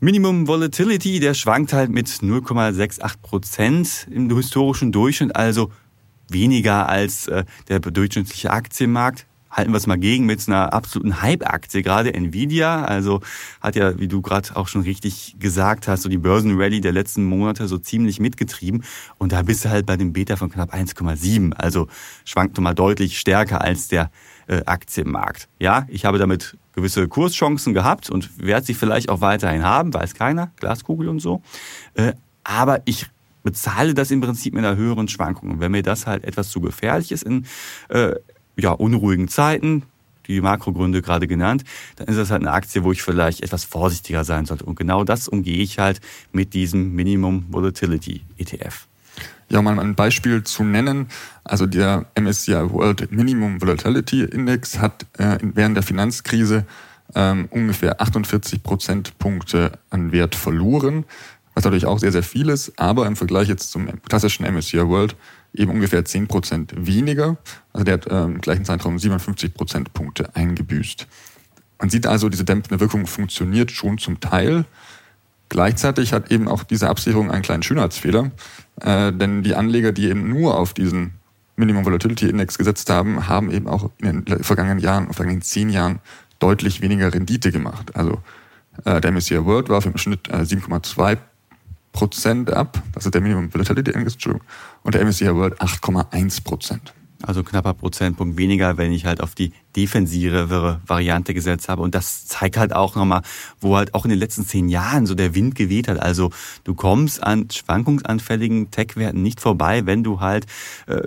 Minimum 0.00 0.46
Volatility, 0.46 1.20
der 1.20 1.34
schwankt 1.34 1.72
halt 1.72 1.90
mit 1.90 2.08
0,68 2.08 3.14
Prozent 3.22 4.06
im 4.10 4.34
historischen 4.36 4.92
Durchschnitt, 4.92 5.34
also 5.34 5.72
weniger 6.28 6.88
als 6.88 7.28
äh, 7.28 7.44
der 7.68 7.80
durchschnittliche 7.80 8.50
Aktienmarkt. 8.50 9.26
Halten 9.54 9.72
wir 9.72 9.76
es 9.76 9.86
mal 9.86 9.98
gegen 9.98 10.26
mit 10.26 10.46
einer 10.48 10.72
absoluten 10.72 11.22
Hype-Aktie, 11.22 11.82
gerade 11.82 12.12
Nvidia. 12.12 12.84
Also 12.84 13.20
hat 13.60 13.76
ja, 13.76 13.98
wie 14.00 14.08
du 14.08 14.20
gerade 14.20 14.56
auch 14.56 14.66
schon 14.66 14.82
richtig 14.82 15.36
gesagt 15.38 15.86
hast, 15.86 16.02
so 16.02 16.08
die 16.08 16.18
Börsenrally 16.18 16.80
der 16.80 16.90
letzten 16.90 17.24
Monate 17.24 17.68
so 17.68 17.78
ziemlich 17.78 18.18
mitgetrieben. 18.18 18.82
Und 19.16 19.30
da 19.30 19.42
bist 19.42 19.64
du 19.64 19.70
halt 19.70 19.86
bei 19.86 19.96
dem 19.96 20.12
Beta 20.12 20.34
von 20.34 20.50
knapp 20.50 20.74
1,7. 20.74 21.52
Also 21.54 21.86
schwankt 22.24 22.58
mal 22.58 22.74
deutlich 22.74 23.20
stärker 23.20 23.60
als 23.60 23.86
der 23.86 24.10
äh, 24.48 24.62
Aktienmarkt. 24.66 25.48
Ja, 25.60 25.86
ich 25.88 26.04
habe 26.04 26.18
damit 26.18 26.58
gewisse 26.74 27.06
Kurschancen 27.06 27.74
gehabt 27.74 28.10
und 28.10 28.30
werde 28.44 28.66
sie 28.66 28.74
vielleicht 28.74 29.08
auch 29.08 29.20
weiterhin 29.20 29.62
haben, 29.62 29.94
weiß 29.94 30.14
keiner, 30.14 30.50
Glaskugel 30.56 31.08
und 31.08 31.20
so. 31.20 31.42
Äh, 31.94 32.14
aber 32.42 32.82
ich 32.86 33.06
bezahle 33.44 33.94
das 33.94 34.10
im 34.10 34.20
Prinzip 34.20 34.54
mit 34.54 34.64
einer 34.64 34.76
höheren 34.76 35.06
Schwankung. 35.06 35.50
Und 35.50 35.60
wenn 35.60 35.70
mir 35.70 35.82
das 35.82 36.06
halt 36.06 36.24
etwas 36.24 36.48
zu 36.48 36.60
gefährlich 36.60 37.12
ist 37.12 37.22
in 37.22 37.46
äh, 37.88 38.14
ja, 38.56 38.70
unruhigen 38.72 39.28
Zeiten, 39.28 39.84
die 40.26 40.40
Makrogründe 40.40 41.02
gerade 41.02 41.26
genannt, 41.26 41.64
dann 41.96 42.08
ist 42.08 42.16
das 42.16 42.30
halt 42.30 42.42
eine 42.42 42.52
Aktie, 42.52 42.84
wo 42.84 42.92
ich 42.92 43.02
vielleicht 43.02 43.42
etwas 43.42 43.64
vorsichtiger 43.64 44.24
sein 44.24 44.46
sollte. 44.46 44.64
Und 44.64 44.76
genau 44.76 45.04
das 45.04 45.28
umgehe 45.28 45.58
ich 45.58 45.78
halt 45.78 46.00
mit 46.32 46.54
diesem 46.54 46.94
Minimum 46.94 47.46
Volatility 47.50 48.22
ETF. 48.38 48.86
Ja, 49.50 49.58
um 49.58 49.66
mal 49.66 49.78
ein 49.78 49.94
Beispiel 49.94 50.42
zu 50.42 50.64
nennen, 50.64 51.08
also 51.44 51.66
der 51.66 52.06
MSCI 52.18 52.70
World 52.70 53.12
Minimum 53.12 53.60
Volatility 53.60 54.24
Index 54.24 54.78
hat 54.78 55.06
äh, 55.18 55.38
während 55.42 55.76
der 55.76 55.82
Finanzkrise 55.82 56.64
ähm, 57.14 57.46
ungefähr 57.50 58.00
48 58.00 58.62
Prozentpunkte 58.62 59.72
an 59.90 60.12
Wert 60.12 60.34
verloren, 60.34 61.04
was 61.54 61.64
natürlich 61.64 61.86
auch 61.86 61.98
sehr, 61.98 62.10
sehr 62.10 62.22
viel 62.22 62.48
ist, 62.48 62.72
aber 62.78 63.06
im 63.06 63.16
Vergleich 63.16 63.48
jetzt 63.48 63.70
zum 63.70 63.86
klassischen 64.02 64.44
MSCI 64.44 64.88
World 64.88 65.14
eben 65.54 65.70
ungefähr 65.70 66.04
10 66.04 66.26
Prozent 66.26 66.74
weniger. 66.76 67.36
Also 67.72 67.84
der 67.84 67.94
hat 67.94 68.06
äh, 68.06 68.24
im 68.24 68.40
gleichen 68.40 68.64
Zeitraum 68.64 68.98
57 68.98 69.54
Prozentpunkte 69.54 70.34
eingebüßt. 70.34 71.06
Man 71.78 71.90
sieht 71.90 72.06
also, 72.06 72.28
diese 72.28 72.44
dämpfende 72.44 72.80
Wirkung 72.80 73.06
funktioniert 73.06 73.70
schon 73.70 73.98
zum 73.98 74.20
Teil. 74.20 74.64
Gleichzeitig 75.48 76.12
hat 76.12 76.30
eben 76.32 76.48
auch 76.48 76.64
diese 76.64 76.88
Absicherung 76.88 77.30
einen 77.30 77.42
kleinen 77.42 77.62
Schönheitsfehler, 77.62 78.30
äh, 78.80 79.12
denn 79.12 79.42
die 79.42 79.54
Anleger, 79.54 79.92
die 79.92 80.08
eben 80.08 80.28
nur 80.28 80.58
auf 80.58 80.74
diesen 80.74 81.14
Minimum 81.56 81.84
Volatility 81.84 82.28
Index 82.28 82.58
gesetzt 82.58 82.90
haben, 82.90 83.28
haben 83.28 83.50
eben 83.50 83.68
auch 83.68 83.90
in 83.98 84.24
den 84.24 84.42
vergangenen 84.42 84.80
Jahren, 84.80 85.12
vergangenen 85.12 85.42
zehn 85.42 85.68
Jahren 85.68 86.00
deutlich 86.40 86.80
weniger 86.80 87.12
Rendite 87.12 87.52
gemacht. 87.52 87.94
Also 87.94 88.20
äh, 88.84 89.00
der 89.00 89.12
MSCI 89.12 89.44
World 89.44 89.68
war 89.68 89.84
im 89.86 89.96
Schnitt 89.96 90.28
äh, 90.28 90.38
7,2 90.38 91.18
Prozent 91.94 92.52
ab, 92.52 92.82
das 92.92 93.08
der 93.10 93.20
Minimum 93.22 93.54
Volatility 93.54 93.92
Index, 93.92 94.16
und 94.82 94.94
der 94.94 95.06
MSCI 95.06 95.34
World 95.34 95.60
8,1 95.62 96.44
Prozent. 96.44 96.92
Also 97.22 97.42
knapper 97.42 97.72
Prozentpunkt 97.72 98.36
weniger, 98.36 98.76
wenn 98.76 98.92
ich 98.92 99.06
halt 99.06 99.22
auf 99.22 99.34
die 99.34 99.52
defensivere 99.76 100.80
Variante 100.86 101.32
gesetzt 101.32 101.68
habe. 101.68 101.80
Und 101.80 101.94
das 101.94 102.26
zeigt 102.26 102.58
halt 102.58 102.74
auch 102.74 102.96
nochmal, 102.96 103.22
wo 103.60 103.76
halt 103.76 103.94
auch 103.94 104.04
in 104.04 104.10
den 104.10 104.18
letzten 104.18 104.44
zehn 104.44 104.68
Jahren 104.68 105.06
so 105.06 105.14
der 105.14 105.34
Wind 105.34 105.54
geweht 105.54 105.88
hat. 105.88 106.00
Also 106.00 106.30
du 106.64 106.74
kommst 106.74 107.22
an 107.22 107.48
schwankungsanfälligen 107.50 108.70
Tech-Werten 108.70 109.22
nicht 109.22 109.40
vorbei, 109.40 109.86
wenn 109.86 110.02
du 110.02 110.20
halt 110.20 110.46
äh, 110.86 111.00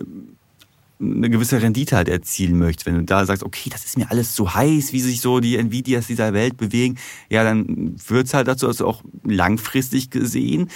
eine 0.99 1.29
gewisse 1.29 1.61
Rendite 1.61 1.95
halt 1.95 2.09
erzielen 2.09 2.57
möchtest, 2.57 2.87
wenn 2.87 2.95
du 2.95 3.03
da 3.03 3.25
sagst, 3.25 3.43
okay, 3.43 3.69
das 3.69 3.85
ist 3.85 3.97
mir 3.97 4.09
alles 4.09 4.33
zu 4.33 4.55
heiß, 4.55 4.93
wie 4.93 4.99
sich 4.99 5.21
so 5.21 5.39
die 5.39 5.57
Nvidias 5.57 6.07
dieser 6.07 6.33
Welt 6.33 6.57
bewegen, 6.57 6.97
ja, 7.29 7.43
dann 7.43 7.95
führt 7.97 8.27
es 8.27 8.33
halt 8.33 8.47
dazu, 8.47 8.65
dass 8.65 8.77
du 8.77 8.87
auch 8.87 9.03
langfristig 9.23 10.09
gesehen 10.09 10.69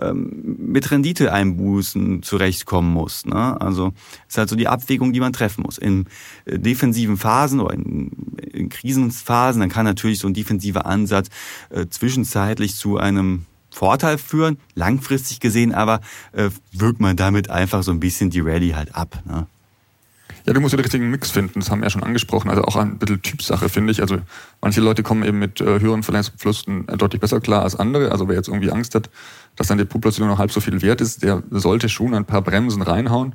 ähm, 0.00 0.56
mit 0.58 0.90
Renditeeinbußen 0.90 2.22
zurechtkommen 2.22 2.92
musst. 2.92 3.26
Ne? 3.26 3.60
Also 3.60 3.92
ist 4.26 4.38
halt 4.38 4.48
so 4.48 4.56
die 4.56 4.68
Abwägung, 4.68 5.12
die 5.12 5.20
man 5.20 5.32
treffen 5.32 5.62
muss. 5.62 5.78
In 5.78 6.06
äh, 6.44 6.58
defensiven 6.58 7.16
Phasen 7.16 7.60
oder 7.60 7.74
in, 7.74 8.10
in 8.52 8.68
Krisenphasen, 8.68 9.60
dann 9.60 9.70
kann 9.70 9.84
natürlich 9.84 10.18
so 10.18 10.26
ein 10.26 10.34
defensiver 10.34 10.86
Ansatz 10.86 11.28
äh, 11.70 11.86
zwischenzeitlich 11.88 12.74
zu 12.74 12.98
einem 12.98 13.46
Vorteil 13.70 14.18
führen, 14.18 14.58
langfristig 14.74 15.40
gesehen 15.40 15.72
aber 15.72 16.00
äh, 16.32 16.48
wirkt 16.72 17.00
man 17.00 17.16
damit 17.16 17.50
einfach 17.50 17.82
so 17.82 17.92
ein 17.92 18.00
bisschen 18.00 18.30
die 18.30 18.40
Rallye 18.40 18.74
halt 18.74 18.94
ab. 18.94 19.22
Ne? 19.26 19.46
Ja, 20.48 20.54
du 20.54 20.62
musst 20.62 20.72
den 20.72 20.80
richtigen 20.80 21.10
Mix 21.10 21.30
finden, 21.30 21.60
das 21.60 21.70
haben 21.70 21.80
wir 21.80 21.84
ja 21.84 21.90
schon 21.90 22.02
angesprochen. 22.02 22.48
Also 22.48 22.62
auch 22.62 22.76
ein 22.76 22.96
bisschen 22.96 23.20
Typsache, 23.20 23.68
finde 23.68 23.92
ich. 23.92 24.00
Also 24.00 24.16
manche 24.62 24.80
Leute 24.80 25.02
kommen 25.02 25.22
eben 25.22 25.38
mit 25.38 25.60
äh, 25.60 25.78
höheren 25.78 26.02
Verlängerungsverlusten 26.02 26.88
äh, 26.88 26.96
deutlich 26.96 27.20
besser 27.20 27.38
klar 27.38 27.64
als 27.64 27.76
andere. 27.76 28.12
Also 28.12 28.28
wer 28.28 28.36
jetzt 28.36 28.48
irgendwie 28.48 28.72
Angst 28.72 28.94
hat, 28.94 29.10
dass 29.56 29.66
dann 29.66 29.76
die 29.76 29.84
Population 29.84 30.26
noch 30.26 30.38
halb 30.38 30.50
so 30.50 30.62
viel 30.62 30.80
wert 30.80 31.02
ist, 31.02 31.22
der 31.22 31.42
sollte 31.50 31.90
schon 31.90 32.14
ein 32.14 32.24
paar 32.24 32.40
Bremsen 32.40 32.80
reinhauen 32.80 33.34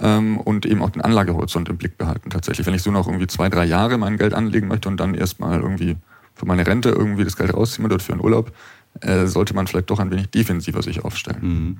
ähm, 0.00 0.38
und 0.38 0.64
eben 0.64 0.80
auch 0.80 0.88
den 0.88 1.02
Anlagehorizont 1.02 1.68
im 1.68 1.76
Blick 1.76 1.98
behalten 1.98 2.30
tatsächlich. 2.30 2.66
Wenn 2.66 2.72
ich 2.72 2.82
so 2.82 2.90
noch 2.90 3.08
irgendwie 3.08 3.26
zwei, 3.26 3.50
drei 3.50 3.66
Jahre 3.66 3.98
mein 3.98 4.16
Geld 4.16 4.32
anlegen 4.32 4.68
möchte 4.68 4.88
und 4.88 4.96
dann 4.96 5.12
erstmal 5.12 5.60
irgendwie 5.60 5.98
für 6.34 6.46
meine 6.46 6.66
Rente 6.66 6.88
irgendwie 6.88 7.24
das 7.24 7.36
Geld 7.36 7.52
rausziehen 7.52 7.84
oder 7.84 7.98
für 7.98 8.12
einen 8.12 8.22
Urlaub, 8.22 8.52
äh, 9.00 9.26
sollte 9.26 9.54
man 9.54 9.66
vielleicht 9.66 9.90
doch 9.90 9.98
ein 9.98 10.10
wenig 10.10 10.30
defensiver 10.30 10.82
sich 10.82 11.04
aufstellen. 11.04 11.40
Mhm. 11.42 11.78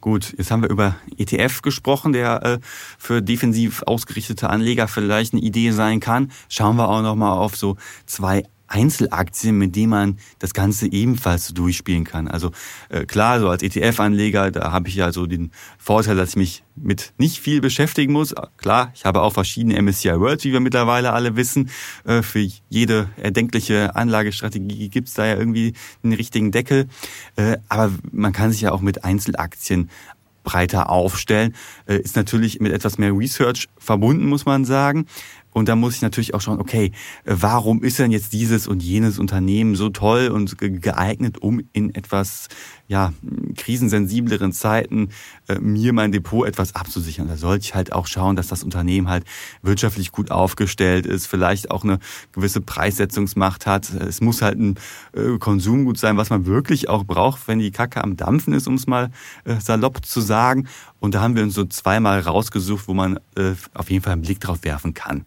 Gut, 0.00 0.34
jetzt 0.36 0.50
haben 0.50 0.62
wir 0.62 0.70
über 0.70 0.96
ETF 1.16 1.62
gesprochen, 1.62 2.12
der 2.12 2.42
äh, 2.44 2.58
für 2.98 3.22
defensiv 3.22 3.82
ausgerichtete 3.86 4.50
Anleger 4.50 4.88
vielleicht 4.88 5.32
eine 5.32 5.42
Idee 5.42 5.70
sein 5.72 6.00
kann. 6.00 6.30
Schauen 6.48 6.76
wir 6.76 6.88
auch 6.88 7.02
noch 7.02 7.16
mal 7.16 7.32
auf 7.32 7.56
so 7.56 7.76
zwei 8.04 8.44
Einzelaktien, 8.68 9.56
mit 9.58 9.76
denen 9.76 9.90
man 9.90 10.18
das 10.38 10.54
Ganze 10.54 10.90
ebenfalls 10.90 11.46
so 11.46 11.54
durchspielen 11.54 12.04
kann. 12.04 12.28
Also 12.28 12.50
äh, 12.88 13.04
klar, 13.04 13.40
so 13.40 13.48
als 13.48 13.62
ETF-Anleger, 13.62 14.50
da 14.50 14.72
habe 14.72 14.88
ich 14.88 14.96
ja 14.96 15.12
so 15.12 15.26
den 15.26 15.50
Vorteil, 15.78 16.16
dass 16.16 16.30
ich 16.30 16.36
mich 16.36 16.64
mit 16.74 17.12
nicht 17.18 17.38
viel 17.38 17.60
beschäftigen 17.60 18.12
muss. 18.12 18.34
Klar, 18.56 18.92
ich 18.94 19.04
habe 19.04 19.22
auch 19.22 19.32
verschiedene 19.32 19.80
MSCI 19.80 20.20
World, 20.20 20.44
wie 20.44 20.52
wir 20.52 20.60
mittlerweile 20.60 21.12
alle 21.12 21.36
wissen. 21.36 21.70
Äh, 22.04 22.22
für 22.22 22.46
jede 22.68 23.08
erdenkliche 23.16 23.96
Anlagestrategie 23.96 24.88
gibt 24.88 25.08
es 25.08 25.14
da 25.14 25.26
ja 25.26 25.36
irgendwie 25.36 25.74
einen 26.02 26.12
richtigen 26.12 26.50
Deckel. 26.50 26.88
Äh, 27.36 27.58
aber 27.68 27.92
man 28.12 28.32
kann 28.32 28.50
sich 28.50 28.62
ja 28.62 28.72
auch 28.72 28.80
mit 28.80 29.04
Einzelaktien 29.04 29.90
breiter 30.46 30.88
aufstellen. 30.88 31.54
Äh, 31.86 31.98
ist 31.98 32.16
natürlich 32.16 32.60
mit 32.60 32.72
etwas 32.72 32.96
mehr 32.96 33.12
Research 33.12 33.68
verbunden, 33.76 34.26
muss 34.26 34.46
man 34.46 34.64
sagen. 34.64 35.06
Und 35.56 35.70
da 35.70 35.74
muss 35.74 35.96
ich 35.96 36.02
natürlich 36.02 36.34
auch 36.34 36.42
schauen, 36.42 36.60
okay, 36.60 36.92
warum 37.24 37.82
ist 37.82 37.98
denn 37.98 38.10
jetzt 38.10 38.34
dieses 38.34 38.68
und 38.68 38.82
jenes 38.82 39.18
Unternehmen 39.18 39.74
so 39.74 39.88
toll 39.88 40.28
und 40.28 40.58
geeignet, 40.58 41.38
um 41.38 41.62
in 41.72 41.94
etwas 41.94 42.48
ja, 42.88 43.14
krisensensibleren 43.56 44.52
Zeiten 44.52 45.08
äh, 45.48 45.58
mir 45.58 45.94
mein 45.94 46.12
Depot 46.12 46.46
etwas 46.46 46.74
abzusichern. 46.74 47.26
Da 47.26 47.38
sollte 47.38 47.64
ich 47.64 47.74
halt 47.74 47.94
auch 47.94 48.06
schauen, 48.06 48.36
dass 48.36 48.48
das 48.48 48.64
Unternehmen 48.64 49.08
halt 49.08 49.24
wirtschaftlich 49.62 50.12
gut 50.12 50.30
aufgestellt 50.30 51.06
ist, 51.06 51.26
vielleicht 51.26 51.70
auch 51.70 51.84
eine 51.84 52.00
gewisse 52.32 52.60
Preissetzungsmacht 52.60 53.64
hat. 53.64 53.90
Es 53.94 54.20
muss 54.20 54.42
halt 54.42 54.58
ein 54.58 54.74
äh, 55.14 55.38
Konsumgut 55.38 55.96
sein, 55.96 56.18
was 56.18 56.28
man 56.28 56.44
wirklich 56.44 56.90
auch 56.90 57.04
braucht, 57.04 57.48
wenn 57.48 57.60
die 57.60 57.70
Kacke 57.70 58.04
am 58.04 58.18
Dampfen 58.18 58.52
ist, 58.52 58.68
um 58.68 58.74
es 58.74 58.86
mal 58.86 59.10
äh, 59.44 59.58
salopp 59.58 60.04
zu 60.04 60.20
sagen. 60.20 60.68
Und 61.00 61.14
da 61.14 61.22
haben 61.22 61.34
wir 61.34 61.44
uns 61.44 61.54
so 61.54 61.64
zweimal 61.64 62.20
rausgesucht, 62.20 62.88
wo 62.88 62.92
man 62.92 63.16
äh, 63.36 63.54
auf 63.72 63.90
jeden 63.90 64.04
Fall 64.04 64.12
einen 64.12 64.22
Blick 64.22 64.40
drauf 64.40 64.62
werfen 64.62 64.92
kann. 64.92 65.24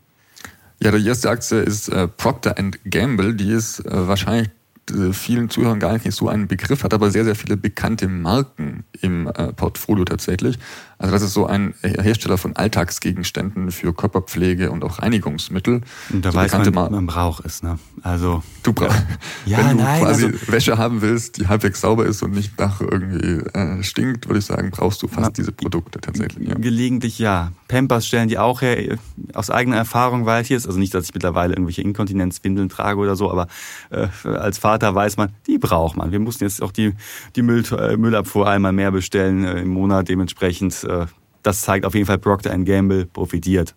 Ja, 0.81 0.91
die 0.91 1.05
erste 1.05 1.29
Aktie 1.29 1.59
ist 1.59 1.89
äh, 1.89 2.07
Procter 2.07 2.55
Gamble. 2.89 3.36
Die 3.36 3.51
ist 3.51 3.86
äh, 3.86 4.07
wahrscheinlich 4.07 4.50
äh, 4.91 5.12
vielen 5.12 5.50
Zuhörern 5.50 5.79
gar 5.79 5.93
nicht 5.93 6.12
so 6.13 6.29
einen 6.29 6.48
Begriff, 6.48 6.83
hat 6.83 6.93
aber 6.93 7.12
sehr, 7.12 7.25
sehr 7.25 7.36
viele 7.36 7.57
bekannte 7.57 8.07
Marken 8.07 8.86
im 9.01 9.27
äh, 9.27 9.51
Portfolio 9.53 10.05
tatsächlich. 10.05 10.57
Also 11.01 11.13
das 11.13 11.22
ist 11.22 11.34
so 11.34 11.46
ein 11.46 11.74
Hersteller 11.82 12.38
von 12.38 12.58
Alltagsgegenständen 12.58 13.72
für 13.72 13.94
Körperpflege 13.94 14.70
und 14.70 14.84
auch 14.84 15.01
Reinigungsmittel. 15.01 15.79
Und 16.10 16.25
da 16.25 16.34
so 16.34 16.38
weiß 16.38 16.51
man, 16.74 16.91
man 16.91 17.06
braucht 17.06 17.46
es, 17.46 17.63
ne? 17.63 17.79
Also 18.01 18.44
du 18.63 18.74
brauchst, 18.74 19.06
ja, 19.46 19.58
wenn 19.70 19.77
du 19.77 19.84
nein, 19.84 20.01
quasi 20.01 20.25
also, 20.25 20.51
Wäsche 20.51 20.77
haben 20.77 21.01
willst, 21.01 21.38
die 21.38 21.48
halbwegs 21.48 21.79
sauber 21.79 22.06
ist 22.06 22.22
und 22.22 22.32
nicht 22.32 22.60
nach 22.60 22.82
irgendwie 22.82 23.41
äh, 23.53 23.82
stinkt, 23.82 24.27
würde 24.27 24.39
ich 24.39 24.46
sagen, 24.46 24.72
brauchst 24.72 25.01
du 25.01 25.08
fast 25.08 25.38
diese 25.38 25.53
Produkte 25.53 26.01
tatsächlich. 26.01 26.50
Ja. 26.50 26.56
Gelegentlich 26.56 27.18
ja. 27.18 27.53
Pampers 27.70 28.06
stellen 28.06 28.27
die 28.27 28.38
auch 28.38 28.62
her. 28.62 28.98
Aus 29.34 29.50
eigener 29.50 29.77
Erfahrung 29.77 30.25
weiß 30.25 30.50
ich 30.50 30.58
es. 30.58 30.68
Also 30.68 30.79
nicht, 30.79 30.94
dass 30.94 31.06
ich 31.06 31.13
mittlerweile 31.13 31.53
irgendwelche 31.53 31.82
Inkontinenzwindeln 31.82 32.68
trage 32.68 33.00
oder 33.00 33.15
so, 33.15 33.32
aber 33.32 33.48
äh, 33.89 34.08
als 34.27 34.58
Vater 34.58 34.94
weiß 34.96 35.15
man, 35.15 35.29
die 35.48 35.60
braucht 35.60 35.96
man. 35.96 36.12
Wir 36.12 36.20
mussten 36.20 36.44
jetzt 36.44 36.62
auch 36.62 36.74
die, 36.74 36.94
die 37.38 37.41
Müll, 37.41 37.63
äh, 37.72 37.96
Müllabfuhr 37.96 38.50
einmal 38.50 38.74
mehr 38.74 38.91
bestellen 38.91 39.46
äh, 39.46 39.62
im 39.62 39.70
Monat 39.70 40.10
dementsprechend 40.10 40.88
äh, 40.89 41.05
das 41.43 41.62
zeigt 41.62 41.86
auf 41.86 41.93
jeden 41.93 42.05
Fall 42.05 42.17
Procter 42.17 42.58
Gamble 42.58 43.05
profitiert. 43.05 43.75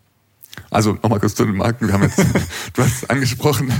Also 0.71 0.99
nochmal 1.03 1.21
kurz 1.21 1.35
zu 1.35 1.45
den 1.45 1.57
Marken. 1.57 1.87
Wir 1.87 1.95
haben 1.95 2.03
jetzt, 2.03 2.19
du 2.75 2.83
hast 2.83 3.03
es 3.03 3.11
angesprochen, 3.11 3.73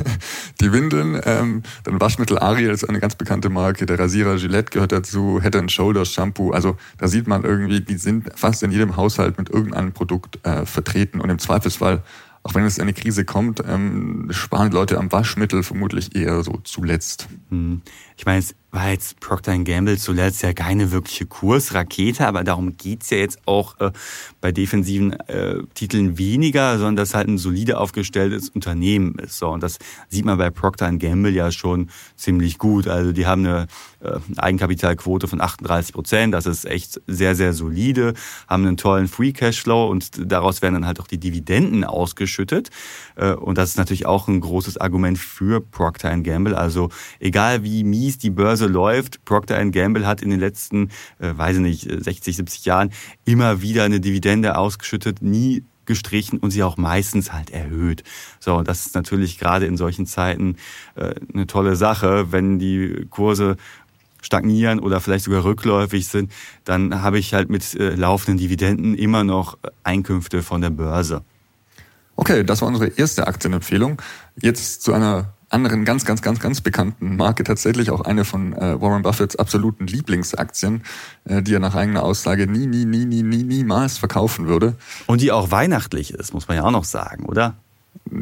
die 0.61 0.73
Windeln, 0.73 1.21
ähm, 1.25 1.63
dann 1.85 2.01
Waschmittel 2.01 2.39
Ariel 2.39 2.71
ist 2.71 2.85
eine 2.85 3.01
ganz 3.01 3.15
bekannte 3.15 3.51
Marke, 3.51 3.87
der 3.87 3.99
Rasierer 3.99 4.37
Gillette 4.37 4.71
gehört 4.71 4.93
dazu, 4.93 5.41
Head 5.43 5.57
and 5.57 5.73
Shoulders 5.73 6.13
Shampoo. 6.13 6.51
Also 6.51 6.77
da 6.99 7.09
sieht 7.09 7.27
man 7.27 7.45
irgendwie, 7.45 7.81
die 7.81 7.97
sind 7.97 8.31
fast 8.37 8.63
in 8.63 8.73
jedem 8.73 8.97
Haushalt 8.97 9.39
mit 9.39 9.51
irgendeinem 9.51 9.93
Produkt 9.93 10.39
äh, 10.47 10.65
vertreten 10.65 11.21
und 11.21 11.31
im 11.31 11.39
Zweifelsfall 11.39 12.03
auch 12.45 12.55
wenn 12.55 12.65
es 12.65 12.81
eine 12.81 12.93
Krise 12.93 13.25
kommt, 13.25 13.63
ähm, 13.69 14.29
sparen 14.31 14.73
Leute 14.73 14.99
am 14.99 15.13
Waschmittel 15.13 15.63
vermutlich 15.63 16.17
eher 16.17 16.43
so 16.43 16.59
zuletzt. 16.65 17.29
Hm. 17.51 17.83
Ich 18.23 18.27
meine, 18.27 18.39
es 18.39 18.55
war 18.71 18.89
jetzt 18.89 19.21
Procter 19.21 19.59
Gamble 19.59 19.99
zuletzt 19.99 20.43
ja 20.43 20.55
keine 20.55 20.93
wirkliche 20.93 21.27
Kursrakete, 21.27 22.27
aber 22.27 22.43
darum 22.43 22.79
geht's 22.79 23.11
ja 23.11 23.19
jetzt 23.19 23.39
auch 23.45 23.79
äh, 23.81 23.91
bei 24.41 24.51
defensiven 24.51 25.13
äh, 25.29 25.63
Titeln 25.75 26.17
weniger, 26.17 26.79
sondern 26.79 26.97
dass 26.97 27.15
halt 27.15 27.29
ein 27.29 27.37
solide 27.37 27.79
aufgestelltes 27.79 28.49
Unternehmen 28.49 29.17
ist. 29.17 29.37
So, 29.37 29.49
und 29.49 29.63
das 29.63 29.79
sieht 30.09 30.25
man 30.25 30.39
bei 30.39 30.49
Procter 30.49 30.91
Gamble 30.93 31.33
ja 31.33 31.53
schon 31.53 31.91
ziemlich 32.17 32.57
gut. 32.57 32.89
Also 32.89 33.13
die 33.13 33.27
haben 33.27 33.45
eine 33.45 33.67
äh, 34.01 34.19
Eigenkapitalquote 34.39 35.29
von 35.29 35.43
38 35.43 35.93
Prozent, 35.93 36.33
das 36.33 36.47
ist 36.47 36.65
echt 36.65 36.99
sehr, 37.07 37.35
sehr 37.35 37.53
solide, 37.53 38.15
haben 38.49 38.67
einen 38.67 38.79
tollen 38.79 39.07
Free 39.09 39.33
Cashflow 39.33 39.91
und 39.91 40.13
daraus 40.33 40.63
werden 40.63 40.75
dann 40.75 40.87
halt 40.87 40.99
auch 40.99 41.09
die 41.09 41.19
Dividenden 41.19 41.85
ausgeschüttet. 41.85 42.71
Äh, 43.17 43.33
und 43.33 43.59
das 43.59 43.71
ist 43.71 43.77
natürlich 43.77 44.07
auch 44.07 44.29
ein 44.29 44.41
großes 44.41 44.79
Argument 44.79 45.19
für 45.19 45.61
Procter 45.61 46.17
Gamble. 46.21 46.57
Also 46.57 46.89
egal 47.21 47.65
wie 47.65 47.85
mies 47.85 48.12
die 48.19 48.31
Börse 48.31 48.67
läuft, 48.67 49.25
Procter 49.25 49.65
Gamble 49.67 50.07
hat 50.07 50.23
in 50.23 50.31
den 50.31 50.41
letzten, 50.41 50.91
äh, 51.19 51.37
weiß 51.37 51.57
ich 51.57 51.63
nicht, 51.63 52.05
60, 52.05 52.37
70 52.37 52.65
Jahren 52.65 52.91
immer 53.25 53.63
wieder 53.63 53.85
eine 53.85 54.01
Dividende 54.01 54.57
ausgeschüttet, 54.57 55.23
nie 55.23 55.65
gestrichen 55.85 56.39
und 56.39 56.51
sie 56.51 56.63
auch 56.63 56.77
meistens 56.77 57.33
halt 57.33 57.51
erhöht. 57.51 58.05
So, 58.39 58.63
das 58.63 58.87
ist 58.87 58.95
natürlich 58.95 59.39
gerade 59.39 59.67
in 59.67 59.77
solchen 59.77 60.07
Zeiten 60.07 60.57
äh, 60.95 61.15
eine 61.33 61.47
tolle 61.47 61.77
Sache, 61.77 62.31
wenn 62.31 62.59
die 62.59 63.07
Kurse 63.11 63.57
stagnieren 64.23 64.79
oder 64.79 65.01
vielleicht 65.01 65.25
sogar 65.25 65.45
rückläufig 65.45 66.07
sind, 66.07 66.33
dann 66.65 67.03
habe 67.03 67.19
ich 67.19 67.35
halt 67.35 67.51
mit 67.51 67.75
äh, 67.75 67.95
laufenden 67.95 68.39
Dividenden 68.39 68.95
immer 68.95 69.25
noch 69.25 69.59
Einkünfte 69.83 70.43
von 70.43 70.61
der 70.61 70.71
Börse. 70.71 71.23
Okay, 72.17 72.45
das 72.45 72.63
war 72.63 72.69
unsere 72.69 72.89
erste 72.89 73.27
Aktienempfehlung. 73.27 74.01
Jetzt 74.41 74.83
zu 74.83 74.93
einer 74.93 75.35
anderen 75.53 75.85
ganz, 75.85 76.05
ganz, 76.05 76.23
ganz, 76.23 76.41
ganz 76.41 76.61
bekannten 76.61 77.17
Marke, 77.17 77.45
tatsächlich 77.45 77.91
auch 77.91 78.01
eine 78.03 78.25
von 78.25 78.53
äh, 78.53 78.81
Warren 78.81 79.03
Buffetts 79.03 79.37
absoluten 79.37 79.87
Lieblingsaktien, 79.87 80.83
äh, 81.25 81.43
die 81.43 81.55
er 81.55 81.61
nach 81.61 81.75
eigener 81.75 82.03
Aussage 82.03 82.47
nie, 82.47 82.67
nie, 82.67 82.85
nie, 82.85 83.05
nie, 83.05 83.23
nie, 83.23 83.43
niemals 83.43 83.99
verkaufen 83.99 84.47
würde. 84.47 84.77
Und 85.07 85.21
die 85.21 85.33
auch 85.33 85.51
weihnachtlich 85.51 86.13
ist, 86.15 86.35
muss 86.35 86.49
man 86.49 86.57
ja 86.57 86.65
auch 86.65 86.71
noch 86.71 86.85
sagen, 86.85 87.27
oder? 87.27 87.57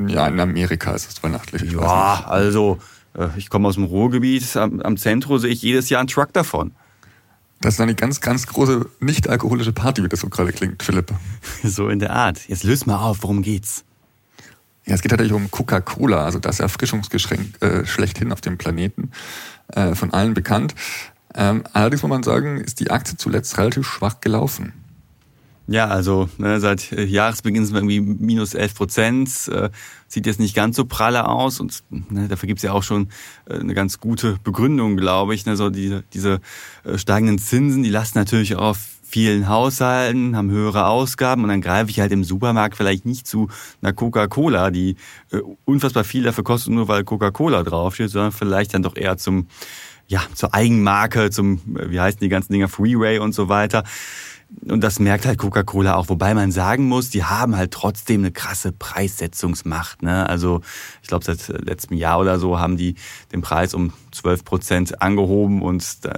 Ja, 0.08 0.28
in 0.28 0.38
Amerika 0.40 0.92
ist 0.92 1.08
es 1.08 1.22
weihnachtlich. 1.22 1.72
Ja, 1.72 2.24
also 2.26 2.78
äh, 3.16 3.28
ich 3.36 3.50
komme 3.50 3.68
aus 3.68 3.74
dem 3.74 3.84
Ruhrgebiet, 3.84 4.56
am, 4.56 4.80
am 4.80 4.96
Zentrum 4.96 5.38
sehe 5.38 5.50
ich 5.50 5.62
jedes 5.62 5.88
Jahr 5.88 6.00
einen 6.00 6.08
Truck 6.08 6.32
davon. 6.32 6.72
Das 7.60 7.74
ist 7.74 7.80
eine 7.80 7.94
ganz, 7.94 8.20
ganz 8.20 8.46
große 8.46 8.86
nicht-alkoholische 9.00 9.72
Party, 9.72 10.02
wie 10.02 10.08
das 10.08 10.20
so 10.20 10.28
gerade 10.28 10.52
klingt, 10.52 10.82
Philipp. 10.82 11.12
So 11.62 11.88
in 11.88 11.98
der 11.98 12.12
Art. 12.12 12.48
Jetzt 12.48 12.64
löst 12.64 12.86
mal 12.86 12.96
auf, 12.96 13.18
worum 13.22 13.42
geht's? 13.42 13.84
Ja, 14.90 14.96
es 14.96 15.02
geht 15.02 15.12
tatsächlich 15.12 15.36
um 15.36 15.52
Coca-Cola, 15.52 16.24
also 16.24 16.40
das 16.40 16.58
Erfrischungsgeschenk 16.58 17.62
äh, 17.62 17.86
schlechthin 17.86 18.32
auf 18.32 18.40
dem 18.40 18.58
Planeten, 18.58 19.12
äh, 19.68 19.94
von 19.94 20.12
allen 20.12 20.34
bekannt. 20.34 20.74
Ähm, 21.32 21.62
allerdings 21.72 22.02
muss 22.02 22.10
man 22.10 22.24
sagen, 22.24 22.58
ist 22.58 22.80
die 22.80 22.90
Aktie 22.90 23.16
zuletzt 23.16 23.56
relativ 23.56 23.86
schwach 23.86 24.20
gelaufen. 24.20 24.72
Ja, 25.68 25.86
also 25.86 26.28
ne, 26.38 26.58
seit 26.58 26.90
äh, 26.90 27.04
Jahresbeginn 27.04 27.64
sind 27.64 27.74
wir 27.74 27.82
irgendwie 27.82 28.00
minus 28.00 28.54
11 28.54 28.74
Prozent. 28.74 29.30
Äh, 29.46 29.70
sieht 30.08 30.26
jetzt 30.26 30.40
nicht 30.40 30.56
ganz 30.56 30.74
so 30.74 30.84
pralle 30.84 31.28
aus 31.28 31.60
und 31.60 31.84
ne, 31.90 32.26
dafür 32.26 32.48
gibt's 32.48 32.64
ja 32.64 32.72
auch 32.72 32.82
schon 32.82 33.10
äh, 33.48 33.60
eine 33.60 33.74
ganz 33.74 34.00
gute 34.00 34.38
Begründung, 34.42 34.96
glaube 34.96 35.36
ich. 35.36 35.46
Ne, 35.46 35.56
so 35.56 35.70
die, 35.70 36.00
diese 36.12 36.40
äh, 36.82 36.98
steigenden 36.98 37.38
Zinsen, 37.38 37.84
die 37.84 37.90
lasten 37.90 38.18
natürlich 38.18 38.56
auf 38.56 38.78
vielen 39.10 39.48
Haushalten, 39.48 40.36
haben 40.36 40.50
höhere 40.50 40.86
Ausgaben 40.86 41.42
und 41.42 41.48
dann 41.48 41.60
greife 41.60 41.90
ich 41.90 42.00
halt 42.00 42.12
im 42.12 42.24
Supermarkt 42.24 42.76
vielleicht 42.76 43.04
nicht 43.04 43.26
zu 43.26 43.48
einer 43.82 43.92
Coca-Cola, 43.92 44.70
die 44.70 44.96
äh, 45.32 45.40
unfassbar 45.64 46.04
viel 46.04 46.22
dafür 46.22 46.44
kostet, 46.44 46.72
nur 46.72 46.88
weil 46.88 47.04
Coca-Cola 47.04 47.62
draufsteht, 47.62 48.10
sondern 48.10 48.32
vielleicht 48.32 48.74
dann 48.74 48.82
doch 48.82 48.96
eher 48.96 49.16
zum 49.16 49.48
ja, 50.10 50.22
zur 50.34 50.52
Eigenmarke, 50.54 51.30
zum, 51.30 51.60
äh, 51.76 51.90
wie 51.90 52.00
heißen 52.00 52.18
die 52.20 52.28
ganzen 52.28 52.52
Dinger, 52.52 52.68
Freeway 52.68 53.18
und 53.18 53.32
so 53.32 53.48
weiter. 53.48 53.84
Und 54.68 54.82
das 54.82 54.98
merkt 54.98 55.26
halt 55.26 55.38
Coca-Cola 55.38 55.94
auch, 55.94 56.08
wobei 56.08 56.34
man 56.34 56.50
sagen 56.52 56.86
muss, 56.86 57.10
die 57.10 57.24
haben 57.24 57.56
halt 57.56 57.70
trotzdem 57.70 58.22
eine 58.22 58.32
krasse 58.32 58.72
Preissetzungsmacht. 58.72 60.02
Ne? 60.02 60.28
Also 60.28 60.60
ich 61.02 61.08
glaube, 61.08 61.24
seit 61.24 61.48
letztem 61.48 61.96
Jahr 61.96 62.20
oder 62.20 62.38
so 62.38 62.58
haben 62.58 62.76
die 62.76 62.94
den 63.32 63.42
Preis 63.42 63.74
um 63.74 63.92
12 64.12 64.44
Prozent 64.44 65.02
angehoben 65.02 65.62
und 65.62 65.84
äh, 66.04 66.10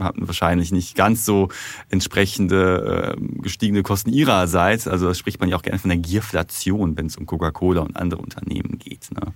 hatten 0.00 0.26
wahrscheinlich 0.26 0.72
nicht 0.72 0.96
ganz 0.96 1.24
so 1.24 1.48
entsprechende 1.88 3.16
äh, 3.16 3.40
gestiegene 3.40 3.82
Kosten 3.82 4.10
ihrerseits. 4.10 4.88
Also 4.88 5.06
das 5.06 5.18
spricht 5.18 5.40
man 5.40 5.48
ja 5.48 5.56
auch 5.56 5.62
gerne 5.62 5.78
von 5.78 5.90
der 5.90 5.98
Gierflation, 5.98 6.96
wenn 6.96 7.06
es 7.06 7.16
um 7.16 7.26
Coca-Cola 7.26 7.82
und 7.82 7.96
andere 7.96 8.20
Unternehmen 8.20 8.78
geht. 8.78 9.08
Ne? 9.12 9.32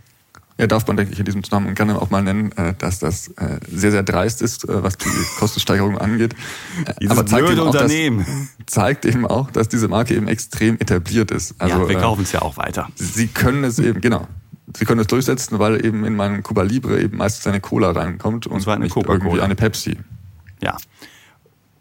Ja, 0.60 0.66
darf 0.66 0.86
man, 0.86 0.98
denke 0.98 1.14
ich, 1.14 1.18
in 1.18 1.24
diesem 1.24 1.42
Zusammenhang 1.42 1.74
gerne 1.74 2.00
auch 2.00 2.10
mal 2.10 2.22
nennen, 2.22 2.52
äh, 2.52 2.74
dass 2.76 2.98
das 2.98 3.28
äh, 3.28 3.60
sehr, 3.66 3.92
sehr 3.92 4.02
dreist 4.02 4.42
ist, 4.42 4.68
äh, 4.68 4.82
was 4.82 4.98
die 4.98 5.08
Kostensteigerung 5.38 5.96
angeht. 5.96 6.34
Dieses 7.00 7.16
Aber 7.16 7.24
zeigt 7.24 7.48
eben, 7.48 7.60
auch. 7.60 7.72
Dass, 7.72 7.90
zeigt 8.66 9.06
eben 9.06 9.26
auch, 9.26 9.50
dass 9.50 9.68
diese 9.68 9.88
Marke 9.88 10.14
eben 10.14 10.28
extrem 10.28 10.74
etabliert 10.74 11.30
ist. 11.30 11.54
Also, 11.56 11.78
ja, 11.78 11.88
wir 11.88 11.96
kaufen 11.96 12.24
es 12.24 12.32
ja 12.32 12.42
auch 12.42 12.58
weiter. 12.58 12.90
Sie 12.94 13.28
können 13.28 13.64
es 13.64 13.78
eben, 13.78 14.02
genau. 14.02 14.28
Sie 14.76 14.84
können 14.84 15.00
es 15.00 15.06
durchsetzen, 15.06 15.58
weil 15.58 15.82
eben 15.82 16.04
in 16.04 16.14
meinem 16.14 16.42
Cuba 16.42 16.60
Libre 16.60 17.00
eben 17.00 17.16
meistens 17.16 17.46
eine 17.46 17.60
Cola 17.60 17.92
reinkommt 17.92 18.46
und, 18.46 18.52
und 18.52 18.60
zwar 18.60 18.74
eine 18.74 18.84
nicht 18.84 18.94
irgendwie 18.94 19.40
eine 19.40 19.54
Pepsi. 19.54 19.96
Ja. 20.62 20.76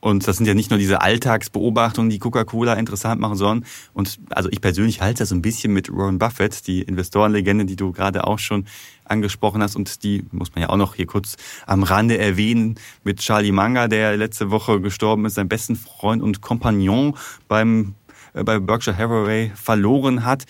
Und 0.02 0.28
das 0.28 0.38
sind 0.38 0.46
ja 0.46 0.54
nicht 0.54 0.70
nur 0.70 0.80
diese 0.80 1.02
Alltagsbeobachtungen, 1.02 2.10
die 2.10 2.20
Coca-Cola 2.20 2.74
interessant 2.74 3.20
machen, 3.20 3.36
sondern, 3.36 3.68
und 3.94 4.20
also 4.30 4.50
ich 4.50 4.62
persönlich 4.62 5.02
halte 5.02 5.20
das 5.20 5.30
so 5.30 5.36
ein 5.36 5.42
bisschen 5.42 5.74
mit 5.74 5.92
Warren 5.92 6.20
Buffett, 6.20 6.68
die 6.68 6.82
Investorenlegende, 6.82 7.66
die 7.66 7.76
du 7.76 7.92
gerade 7.92 8.26
auch 8.26 8.40
schon 8.40 8.66
angesprochen 9.06 9.62
hast 9.62 9.76
und 9.76 10.04
die 10.04 10.26
muss 10.32 10.54
man 10.54 10.62
ja 10.62 10.70
auch 10.70 10.78
noch 10.78 10.96
hier 10.96 11.08
kurz 11.08 11.36
am 11.66 11.84
Rande 11.84 12.18
erwähnen 12.18 12.76
mit 13.04 13.20
Charlie 13.20 13.52
Manga, 13.52 13.88
der 13.88 14.16
letzte 14.16 14.52
Woche 14.52 14.80
gestorben 14.80 15.26
ist, 15.26 15.34
sein 15.34 15.50
besten 15.50 15.76
Freund 15.76 16.22
und 16.22 16.42
Kompagnon 16.42 17.16
beim 17.48 17.96
äh, 18.34 18.44
bei 18.44 18.60
Berkshire 18.60 18.96
Hathaway 18.96 19.52
verloren 19.56 20.24
hat 20.24 20.46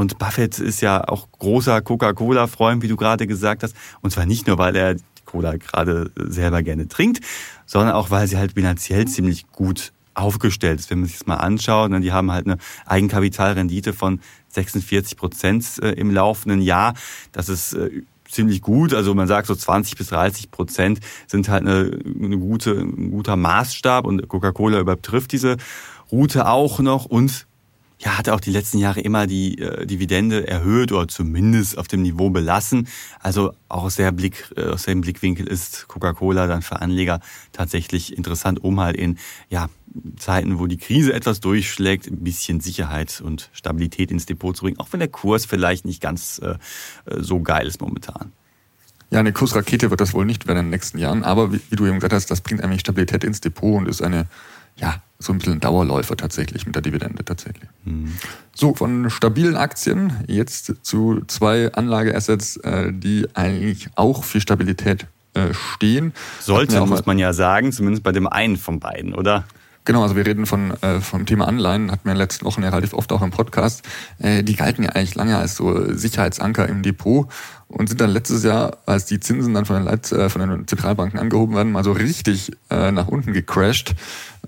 und 0.00 0.18
Buffett 0.18 0.58
ist 0.58 0.80
ja 0.80 1.06
auch 1.06 1.28
großer 1.30 1.82
Coca-Cola-Freund, 1.82 2.82
wie 2.82 2.88
du 2.88 2.96
gerade 2.96 3.26
gesagt 3.26 3.62
hast. 3.62 3.76
Und 4.00 4.10
zwar 4.10 4.24
nicht 4.24 4.46
nur, 4.46 4.56
weil 4.56 4.74
er 4.74 4.96
Cola 5.30 5.56
gerade 5.56 6.10
selber 6.16 6.62
gerne 6.62 6.88
trinkt, 6.88 7.20
sondern 7.66 7.94
auch, 7.94 8.10
weil 8.10 8.26
sie 8.26 8.36
halt 8.36 8.54
bilanziell 8.54 9.06
ziemlich 9.06 9.46
gut 9.48 9.92
aufgestellt 10.14 10.80
ist. 10.80 10.90
Wenn 10.90 11.00
man 11.00 11.08
sich 11.08 11.18
das 11.18 11.26
mal 11.26 11.36
anschaut, 11.36 11.90
ne, 11.90 12.00
die 12.00 12.12
haben 12.12 12.32
halt 12.32 12.46
eine 12.46 12.58
Eigenkapitalrendite 12.86 13.92
von 13.92 14.20
46 14.48 15.16
Prozent 15.16 15.66
äh, 15.82 15.92
im 15.92 16.10
laufenden 16.10 16.60
Jahr. 16.60 16.94
Das 17.32 17.48
ist 17.48 17.74
äh, 17.74 18.02
ziemlich 18.28 18.62
gut. 18.62 18.94
Also 18.94 19.14
man 19.14 19.28
sagt 19.28 19.46
so 19.46 19.54
20 19.54 19.96
bis 19.96 20.08
30 20.08 20.50
Prozent 20.50 21.00
sind 21.26 21.48
halt 21.48 21.62
eine, 21.62 21.98
eine 22.04 22.38
gute, 22.38 22.72
ein 22.72 23.10
guter 23.10 23.36
Maßstab 23.36 24.06
und 24.06 24.26
Coca-Cola 24.28 24.80
übertrifft 24.80 25.32
diese 25.32 25.56
Route 26.10 26.48
auch 26.48 26.80
noch 26.80 27.04
und 27.04 27.46
ja, 28.02 28.16
hat 28.16 28.30
auch 28.30 28.40
die 28.40 28.50
letzten 28.50 28.78
Jahre 28.78 29.00
immer 29.00 29.26
die 29.26 29.58
äh, 29.58 29.84
Dividende 29.84 30.48
erhöht 30.48 30.90
oder 30.90 31.06
zumindest 31.06 31.76
auf 31.76 31.86
dem 31.86 32.00
Niveau 32.00 32.30
belassen. 32.30 32.88
Also 33.20 33.52
auch 33.68 33.84
aus, 33.84 33.96
der 33.96 34.10
Blick, 34.10 34.50
äh, 34.56 34.68
aus 34.68 34.84
dem 34.84 35.02
Blickwinkel 35.02 35.46
ist 35.46 35.86
Coca-Cola 35.86 36.46
dann 36.46 36.62
für 36.62 36.80
Anleger 36.80 37.20
tatsächlich 37.52 38.16
interessant, 38.16 38.64
um 38.64 38.80
halt 38.80 38.96
in 38.96 39.18
ja, 39.50 39.68
Zeiten, 40.16 40.58
wo 40.58 40.66
die 40.66 40.78
Krise 40.78 41.12
etwas 41.12 41.40
durchschlägt, 41.40 42.06
ein 42.06 42.24
bisschen 42.24 42.60
Sicherheit 42.60 43.20
und 43.20 43.50
Stabilität 43.52 44.10
ins 44.10 44.24
Depot 44.24 44.56
zu 44.56 44.64
bringen, 44.64 44.78
auch 44.78 44.88
wenn 44.92 45.00
der 45.00 45.08
Kurs 45.08 45.44
vielleicht 45.44 45.84
nicht 45.84 46.00
ganz 46.00 46.40
äh, 46.42 46.54
äh 47.04 47.22
so 47.22 47.40
geil 47.40 47.66
ist 47.66 47.82
momentan. 47.82 48.32
Ja, 49.10 49.18
eine 49.18 49.32
Kursrakete 49.32 49.90
wird 49.90 50.00
das 50.00 50.14
wohl 50.14 50.24
nicht 50.24 50.46
werden 50.46 50.58
in 50.58 50.64
den 50.66 50.70
nächsten 50.70 50.98
Jahren, 50.98 51.22
aber 51.22 51.52
wie, 51.52 51.60
wie 51.68 51.76
du 51.76 51.84
eben 51.84 51.96
gesagt 51.96 52.14
hast, 52.14 52.30
das 52.30 52.40
bringt 52.40 52.62
eigentlich 52.62 52.80
Stabilität 52.80 53.24
ins 53.24 53.40
Depot 53.40 53.76
und 53.76 53.88
ist 53.88 54.00
eine 54.00 54.26
ja, 54.76 55.02
so 55.20 55.32
ein 55.32 55.38
bisschen 55.38 55.60
Dauerläufer 55.60 56.16
tatsächlich 56.16 56.66
mit 56.66 56.74
der 56.74 56.82
Dividende 56.82 57.24
tatsächlich. 57.24 57.68
Mhm. 57.84 58.14
So, 58.54 58.74
von 58.74 59.10
stabilen 59.10 59.56
Aktien 59.56 60.12
jetzt 60.26 60.72
zu 60.82 61.22
zwei 61.26 61.72
Anlageassets, 61.72 62.56
äh, 62.58 62.92
die 62.92 63.28
eigentlich 63.34 63.88
auch 63.94 64.24
für 64.24 64.40
Stabilität 64.40 65.06
äh, 65.34 65.54
stehen. 65.54 66.12
Sollte, 66.40 66.84
muss 66.86 67.06
man 67.06 67.18
ja 67.18 67.32
sagen, 67.32 67.70
zumindest 67.70 68.02
bei 68.02 68.12
dem 68.12 68.26
einen 68.26 68.56
von 68.56 68.80
beiden, 68.80 69.14
oder? 69.14 69.44
Genau, 69.84 70.02
also 70.02 70.14
wir 70.14 70.26
reden 70.26 70.44
von 70.44 70.72
äh, 70.82 71.00
vom 71.00 71.24
Thema 71.24 71.48
Anleihen, 71.48 71.90
hatten 71.90 72.04
wir 72.04 72.12
in 72.12 72.16
den 72.16 72.22
letzten 72.22 72.44
Wochen 72.44 72.62
ja 72.62 72.68
relativ 72.68 72.92
oft 72.92 73.12
auch 73.12 73.22
im 73.22 73.30
Podcast. 73.30 73.82
Äh, 74.18 74.42
die 74.42 74.54
galten 74.54 74.84
ja 74.84 74.90
eigentlich 74.90 75.14
lange 75.14 75.36
als 75.36 75.56
so 75.56 75.94
Sicherheitsanker 75.94 76.68
im 76.68 76.82
Depot 76.82 77.28
und 77.70 77.88
sind 77.88 78.00
dann 78.00 78.10
letztes 78.10 78.42
Jahr, 78.42 78.78
als 78.84 79.06
die 79.06 79.20
Zinsen 79.20 79.54
dann 79.54 79.64
von 79.64 79.76
den, 79.76 79.84
Leit 79.84 80.10
äh, 80.10 80.28
von 80.28 80.40
den 80.40 80.66
Zentralbanken 80.66 81.20
angehoben 81.20 81.54
werden, 81.54 81.70
mal 81.70 81.84
so 81.84 81.92
richtig 81.92 82.50
äh, 82.68 82.90
nach 82.90 83.06
unten 83.06 83.32
gecrashed. 83.32 83.94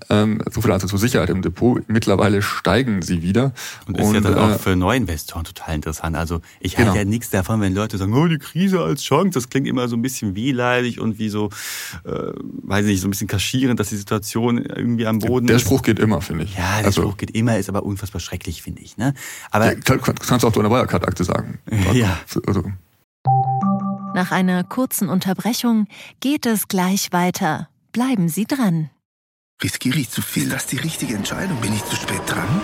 Ähm, 0.09 0.41
so 0.51 0.61
viel 0.61 0.71
also 0.71 0.87
zur 0.87 0.99
Sicherheit 0.99 1.29
im 1.29 1.41
Depot. 1.41 1.81
Mittlerweile 1.87 2.41
steigen 2.41 3.01
sie 3.01 3.21
wieder. 3.21 3.53
Und 3.87 3.97
ist 3.97 4.05
und, 4.05 4.15
ja 4.15 4.21
dann 4.21 4.35
auch 4.35 4.49
äh, 4.49 4.57
für 4.57 4.75
Neuinvestoren 4.75 5.45
total 5.45 5.75
interessant. 5.75 6.17
Also 6.17 6.41
ich 6.59 6.77
halte 6.77 6.91
genau. 6.91 6.99
ja 6.99 7.05
nichts 7.05 7.29
davon, 7.29 7.61
wenn 7.61 7.73
Leute 7.73 7.97
sagen, 7.97 8.13
oh, 8.13 8.27
die 8.27 8.39
Krise 8.39 8.81
als 8.81 9.03
Chance. 9.03 9.31
Das 9.31 9.49
klingt 9.49 9.67
immer 9.67 9.87
so 9.87 9.95
ein 9.95 10.01
bisschen 10.01 10.35
wehleidig 10.35 10.99
und 10.99 11.19
wie 11.19 11.29
so, 11.29 11.49
äh, 12.03 12.09
weiß 12.09 12.85
nicht, 12.85 13.01
so 13.01 13.07
ein 13.07 13.11
bisschen 13.11 13.27
kaschierend, 13.27 13.79
dass 13.79 13.89
die 13.89 13.97
Situation 13.97 14.57
irgendwie 14.57 15.07
am 15.07 15.19
Boden 15.19 15.47
Der 15.47 15.57
ist. 15.57 15.61
Spruch 15.61 15.83
geht 15.83 15.99
immer, 15.99 16.21
finde 16.21 16.43
ich. 16.43 16.55
Ja, 16.55 16.77
der 16.77 16.87
also, 16.87 17.03
Spruch 17.03 17.17
geht 17.17 17.31
immer, 17.31 17.57
ist 17.57 17.69
aber 17.69 17.83
unfassbar 17.83 18.19
schrecklich, 18.19 18.61
finde 18.61 18.81
ich. 18.81 18.97
Ne? 18.97 19.13
Aber 19.51 19.67
ja, 19.67 19.75
kannst 19.75 20.43
du 20.43 20.47
auch 20.47 20.51
zu 20.51 20.59
einer 20.59 20.71
Wirecard-Akte 20.71 21.23
sagen. 21.23 21.59
Ja. 21.93 22.17
Also, 22.47 22.63
nach 24.13 24.31
einer 24.31 24.63
kurzen 24.63 25.09
Unterbrechung 25.09 25.87
geht 26.19 26.45
es 26.45 26.67
gleich 26.67 27.11
weiter. 27.11 27.69
Bleiben 27.91 28.29
Sie 28.29 28.45
dran. 28.45 28.89
Riskiere 29.61 29.99
ich 29.99 30.09
zu 30.09 30.21
viel? 30.21 30.49
Das 30.49 30.63
ist 30.63 30.71
die 30.71 30.77
richtige 30.77 31.15
Entscheidung. 31.15 31.59
Bin 31.61 31.73
ich 31.73 31.83
zu 31.85 31.95
spät 31.95 32.21
dran? 32.27 32.61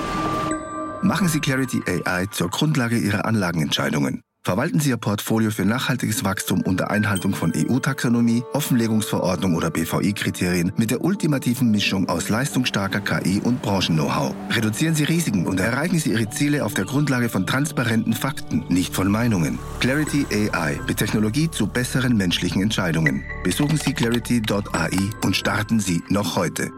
Machen 1.01 1.27
Sie 1.27 1.39
Clarity 1.39 1.81
AI 1.87 2.25
zur 2.27 2.49
Grundlage 2.49 2.97
Ihrer 2.97 3.25
Anlagenentscheidungen. 3.25 4.21
Verwalten 4.49 4.79
Sie 4.79 4.89
Ihr 4.89 4.97
Portfolio 4.97 5.51
für 5.51 5.63
nachhaltiges 5.63 6.23
Wachstum 6.23 6.63
unter 6.63 6.89
Einhaltung 6.89 7.35
von 7.35 7.53
EU-Taxonomie, 7.55 8.41
Offenlegungsverordnung 8.53 9.53
oder 9.53 9.69
BVI-Kriterien 9.69 10.73
mit 10.75 10.89
der 10.89 11.03
ultimativen 11.03 11.69
Mischung 11.69 12.09
aus 12.09 12.29
leistungsstarker 12.29 12.99
KI 12.99 13.41
und 13.43 13.61
Branchen-Know-how. 13.61 14.33
Reduzieren 14.49 14.95
Sie 14.95 15.03
Risiken 15.03 15.45
und 15.45 15.59
erreichen 15.59 15.99
Sie 15.99 16.13
Ihre 16.13 16.31
Ziele 16.31 16.65
auf 16.65 16.73
der 16.73 16.85
Grundlage 16.85 17.29
von 17.29 17.45
transparenten 17.45 18.13
Fakten, 18.13 18.65
nicht 18.69 18.95
von 18.95 19.07
Meinungen. 19.11 19.59
Clarity 19.81 20.25
AI 20.31 20.79
mit 20.87 20.97
Technologie 20.97 21.51
zu 21.51 21.67
besseren 21.67 22.17
menschlichen 22.17 22.63
Entscheidungen. 22.63 23.23
Besuchen 23.43 23.77
Sie 23.77 23.93
clarity.ai 23.93 24.97
und 25.23 25.35
starten 25.35 25.79
Sie 25.79 26.01
noch 26.09 26.35
heute. 26.35 26.71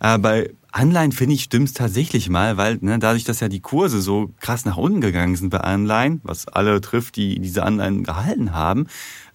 Äh, 0.00 0.16
bei 0.16 0.50
Anleihen 0.74 1.12
finde 1.12 1.36
ich 1.36 1.44
stimmt's 1.44 1.72
tatsächlich 1.72 2.28
mal, 2.28 2.56
weil 2.56 2.78
ne, 2.80 2.98
dadurch, 2.98 3.22
dass 3.22 3.38
ja 3.38 3.48
die 3.48 3.60
Kurse 3.60 4.00
so 4.00 4.34
krass 4.40 4.64
nach 4.64 4.76
unten 4.76 5.00
gegangen 5.00 5.36
sind 5.36 5.50
bei 5.50 5.60
Anleihen, 5.60 6.20
was 6.24 6.48
alle 6.48 6.80
trifft, 6.80 7.14
die 7.14 7.38
diese 7.38 7.62
Anleihen 7.62 8.02
gehalten 8.02 8.52
haben, 8.52 8.88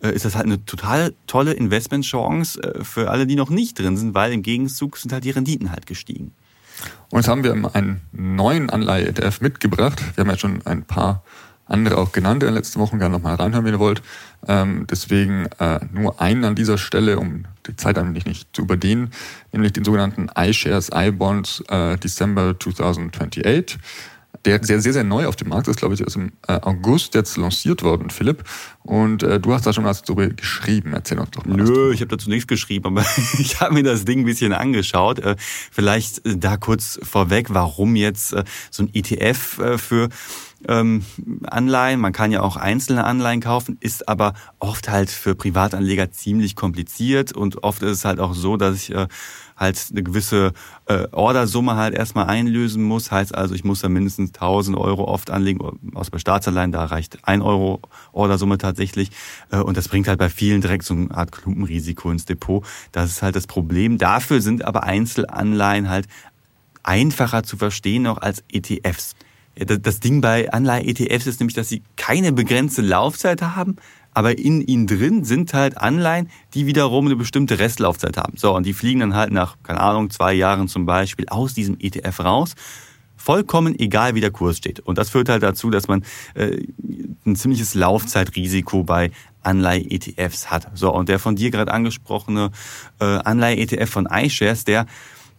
äh, 0.03 0.09
ist 0.09 0.25
das 0.25 0.35
halt 0.35 0.47
eine 0.47 0.65
total 0.65 1.13
tolle 1.27 1.53
Investmentchance 1.53 2.61
äh, 2.61 2.83
für 2.83 3.09
alle, 3.09 3.25
die 3.25 3.37
noch 3.37 3.49
nicht 3.49 3.79
drin 3.79 3.95
sind, 3.95 4.13
weil 4.13 4.33
im 4.33 4.41
Gegenzug 4.41 4.97
sind 4.97 5.13
halt 5.13 5.23
die 5.23 5.29
Renditen 5.29 5.71
halt 5.71 5.85
gestiegen. 5.85 6.33
Und 7.09 7.19
jetzt 7.19 7.29
haben 7.29 7.45
wir 7.45 7.53
einen 7.73 8.01
neuen 8.11 8.69
Anleihe-ETF 8.69 9.39
mitgebracht. 9.39 10.03
Wir 10.15 10.25
haben 10.25 10.31
ja 10.31 10.37
schon 10.37 10.65
ein 10.65 10.83
paar 10.83 11.23
andere 11.69 11.97
auch 11.97 12.11
genannt 12.11 12.43
in 12.43 12.47
den 12.47 12.55
letzten 12.55 12.79
Wochen. 12.79 12.99
Gerne 12.99 13.15
nochmal 13.15 13.35
reinhören, 13.35 13.65
wenn 13.65 13.73
ihr 13.73 13.79
wollt. 13.79 14.01
Ähm, 14.47 14.85
deswegen 14.89 15.47
äh, 15.59 15.79
nur 15.93 16.19
einen 16.19 16.43
an 16.43 16.55
dieser 16.55 16.77
Stelle, 16.77 17.19
um 17.19 17.45
die 17.67 17.75
Zeit 17.75 17.97
eigentlich 17.97 18.25
nicht 18.25 18.49
zu 18.53 18.63
überdehnen, 18.63 19.11
nämlich 19.51 19.73
den 19.73 19.83
sogenannten 19.83 20.29
iShares 20.35 20.89
iBonds 20.93 21.63
äh, 21.69 21.97
December 21.97 22.55
2028 22.59 23.45
der 24.45 24.63
sehr, 24.63 24.81
sehr, 24.81 24.93
sehr 24.93 25.03
neu 25.03 25.27
auf 25.27 25.35
dem 25.35 25.49
Markt 25.49 25.67
ist, 25.67 25.77
glaube 25.77 25.95
ich, 25.95 26.01
ist 26.01 26.15
im 26.15 26.31
äh, 26.47 26.53
August 26.53 27.15
jetzt 27.15 27.37
lanciert 27.37 27.83
worden, 27.83 28.09
Philipp. 28.09 28.43
Und 28.83 29.23
äh, 29.23 29.39
du 29.39 29.53
hast 29.53 29.65
da 29.65 29.73
schon 29.73 29.83
was 29.83 30.01
darüber 30.01 30.27
geschrieben. 30.27 30.93
Erzähl 30.93 31.19
uns 31.19 31.31
doch 31.31 31.45
mal. 31.45 31.57
Nö, 31.57 31.93
ich 31.93 32.01
habe 32.01 32.15
dazu 32.15 32.29
nichts 32.29 32.47
geschrieben, 32.47 32.85
aber 32.85 33.05
ich 33.39 33.59
habe 33.59 33.73
mir 33.73 33.83
das 33.83 34.05
Ding 34.05 34.19
ein 34.19 34.25
bisschen 34.25 34.53
angeschaut. 34.53 35.19
Äh, 35.19 35.35
vielleicht 35.71 36.25
äh, 36.25 36.37
da 36.37 36.57
kurz 36.57 36.99
vorweg, 37.03 37.47
warum 37.49 37.95
jetzt 37.95 38.33
äh, 38.33 38.43
so 38.71 38.83
ein 38.83 38.89
ETF 38.93 39.59
äh, 39.59 39.77
für 39.77 40.09
ähm, 40.67 41.03
Anleihen. 41.47 41.99
Man 41.99 42.13
kann 42.13 42.31
ja 42.31 42.41
auch 42.41 42.57
einzelne 42.57 43.03
Anleihen 43.03 43.41
kaufen, 43.41 43.77
ist 43.79 44.07
aber 44.07 44.33
oft 44.59 44.89
halt 44.89 45.09
für 45.09 45.35
Privatanleger 45.35 46.11
ziemlich 46.11 46.55
kompliziert 46.55 47.31
und 47.31 47.63
oft 47.63 47.81
ist 47.83 47.91
es 47.91 48.05
halt 48.05 48.19
auch 48.19 48.33
so, 48.33 48.57
dass 48.57 48.75
ich 48.75 48.93
äh, 48.93 49.07
halt 49.59 49.87
eine 49.91 50.03
gewisse 50.03 50.53
äh, 50.85 51.07
Ordersumme 51.11 51.75
halt 51.75 51.93
erstmal 51.93 52.27
einlösen 52.27 52.81
muss. 52.81 53.11
Heißt 53.11 53.35
also, 53.35 53.53
ich 53.53 53.63
muss 53.63 53.81
da 53.81 53.89
mindestens 53.89 54.29
1000 54.33 54.77
Euro 54.77 55.03
oft 55.03 55.29
anlegen, 55.29 55.59
außer 55.93 56.11
bei 56.11 56.19
Staatsanleihen, 56.19 56.71
da 56.71 56.85
reicht 56.85 57.27
ein 57.27 57.41
Euro 57.41 57.81
Ordersumme 58.13 58.57
tatsächlich. 58.57 59.11
Äh, 59.51 59.57
und 59.57 59.75
das 59.75 59.89
bringt 59.89 60.07
halt 60.07 60.19
bei 60.19 60.29
vielen 60.29 60.61
direkt 60.61 60.85
so 60.85 60.93
eine 60.93 61.11
Art 61.11 61.31
Klumpenrisiko 61.31 62.09
ins 62.09 62.25
Depot. 62.25 62.65
Das 62.93 63.09
ist 63.11 63.21
halt 63.21 63.35
das 63.35 63.47
Problem. 63.47 63.97
Dafür 63.97 64.41
sind 64.41 64.63
aber 64.63 64.83
Einzelanleihen 64.83 65.89
halt 65.89 66.07
einfacher 66.83 67.43
zu 67.43 67.57
verstehen 67.57 68.03
noch 68.03 68.19
als 68.19 68.43
ETFs. 68.51 69.15
Das 69.55 69.99
Ding 69.99 70.21
bei 70.21 70.51
Anleihe-ETFs 70.53 71.27
ist 71.27 71.39
nämlich, 71.41 71.55
dass 71.55 71.67
sie 71.67 71.83
keine 71.97 72.31
begrenzte 72.31 72.81
Laufzeit 72.81 73.41
haben, 73.41 73.75
aber 74.13 74.37
in 74.37 74.61
ihnen 74.61 74.87
drin 74.87 75.23
sind 75.23 75.53
halt 75.53 75.77
Anleihen, 75.77 76.29
die 76.53 76.65
wiederum 76.65 77.05
eine 77.05 77.15
bestimmte 77.15 77.59
Restlaufzeit 77.59 78.17
haben. 78.17 78.33
So, 78.37 78.55
und 78.55 78.65
die 78.65 78.73
fliegen 78.73 79.01
dann 79.01 79.15
halt 79.15 79.31
nach, 79.31 79.57
keine 79.63 79.79
Ahnung, 79.79 80.09
zwei 80.09 80.33
Jahren 80.33 80.67
zum 80.67 80.85
Beispiel 80.85 81.27
aus 81.29 81.53
diesem 81.53 81.77
ETF 81.79 82.19
raus. 82.21 82.55
Vollkommen 83.15 83.77
egal, 83.77 84.15
wie 84.15 84.21
der 84.21 84.31
Kurs 84.31 84.57
steht. 84.57 84.79
Und 84.79 84.97
das 84.97 85.09
führt 85.09 85.29
halt 85.29 85.43
dazu, 85.43 85.69
dass 85.69 85.87
man 85.87 86.03
äh, 86.35 86.61
ein 87.25 87.35
ziemliches 87.35 87.75
Laufzeitrisiko 87.75 88.83
bei 88.83 89.11
Anleihe-ETFs 89.43 90.49
hat. 90.49 90.69
So, 90.73 90.93
und 90.93 91.09
der 91.09 91.19
von 91.19 91.35
dir 91.35 91.51
gerade 91.51 91.71
angesprochene 91.71 92.51
äh, 92.99 93.05
Anleihe-ETF 93.05 93.89
von 93.89 94.07
iShares, 94.11 94.63
der 94.63 94.85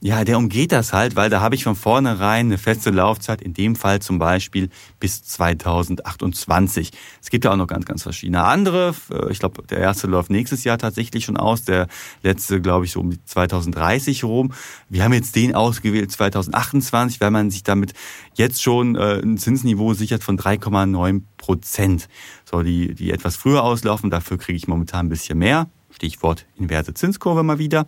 ja, 0.02 0.24
der 0.24 0.38
umgeht 0.38 0.72
das 0.72 0.94
halt, 0.94 1.14
weil 1.14 1.28
da 1.28 1.42
habe 1.42 1.54
ich 1.54 1.64
von 1.64 1.76
vornherein 1.76 2.46
eine 2.46 2.56
feste 2.56 2.90
Laufzeit, 2.90 3.42
in 3.42 3.52
dem 3.52 3.76
Fall 3.76 4.00
zum 4.00 4.18
Beispiel 4.18 4.70
bis 4.98 5.22
2028. 5.24 6.90
Es 7.20 7.28
gibt 7.28 7.44
ja 7.44 7.52
auch 7.52 7.56
noch 7.56 7.66
ganz, 7.66 7.84
ganz 7.84 8.02
verschiedene 8.02 8.42
andere. 8.44 8.94
Ich 9.28 9.40
glaube, 9.40 9.62
der 9.66 9.78
erste 9.78 10.06
läuft 10.06 10.30
nächstes 10.30 10.64
Jahr 10.64 10.78
tatsächlich 10.78 11.26
schon 11.26 11.36
aus, 11.36 11.64
der 11.64 11.86
letzte, 12.22 12.62
glaube 12.62 12.86
ich, 12.86 12.92
so 12.92 13.00
um 13.00 13.12
2030 13.26 14.24
rum. 14.24 14.52
Wir 14.88 15.04
haben 15.04 15.12
jetzt 15.12 15.36
den 15.36 15.54
ausgewählt 15.54 16.10
2028, 16.10 17.20
weil 17.20 17.30
man 17.30 17.50
sich 17.50 17.62
damit 17.62 17.92
jetzt 18.34 18.62
schon 18.62 18.96
äh, 18.96 19.20
ein 19.20 19.36
Zinsniveau 19.36 19.92
sichert 19.92 20.24
von 20.24 20.38
3,9 20.38 21.22
Prozent. 21.36 22.08
So, 22.50 22.62
die, 22.62 22.94
die 22.94 23.10
etwas 23.10 23.36
früher 23.36 23.62
auslaufen, 23.62 24.08
dafür 24.08 24.38
kriege 24.38 24.56
ich 24.56 24.66
momentan 24.66 25.06
ein 25.06 25.10
bisschen 25.10 25.38
mehr. 25.38 25.68
Stichwort 25.90 26.46
inverse 26.56 26.94
Zinskurve 26.94 27.42
mal 27.42 27.58
wieder. 27.58 27.86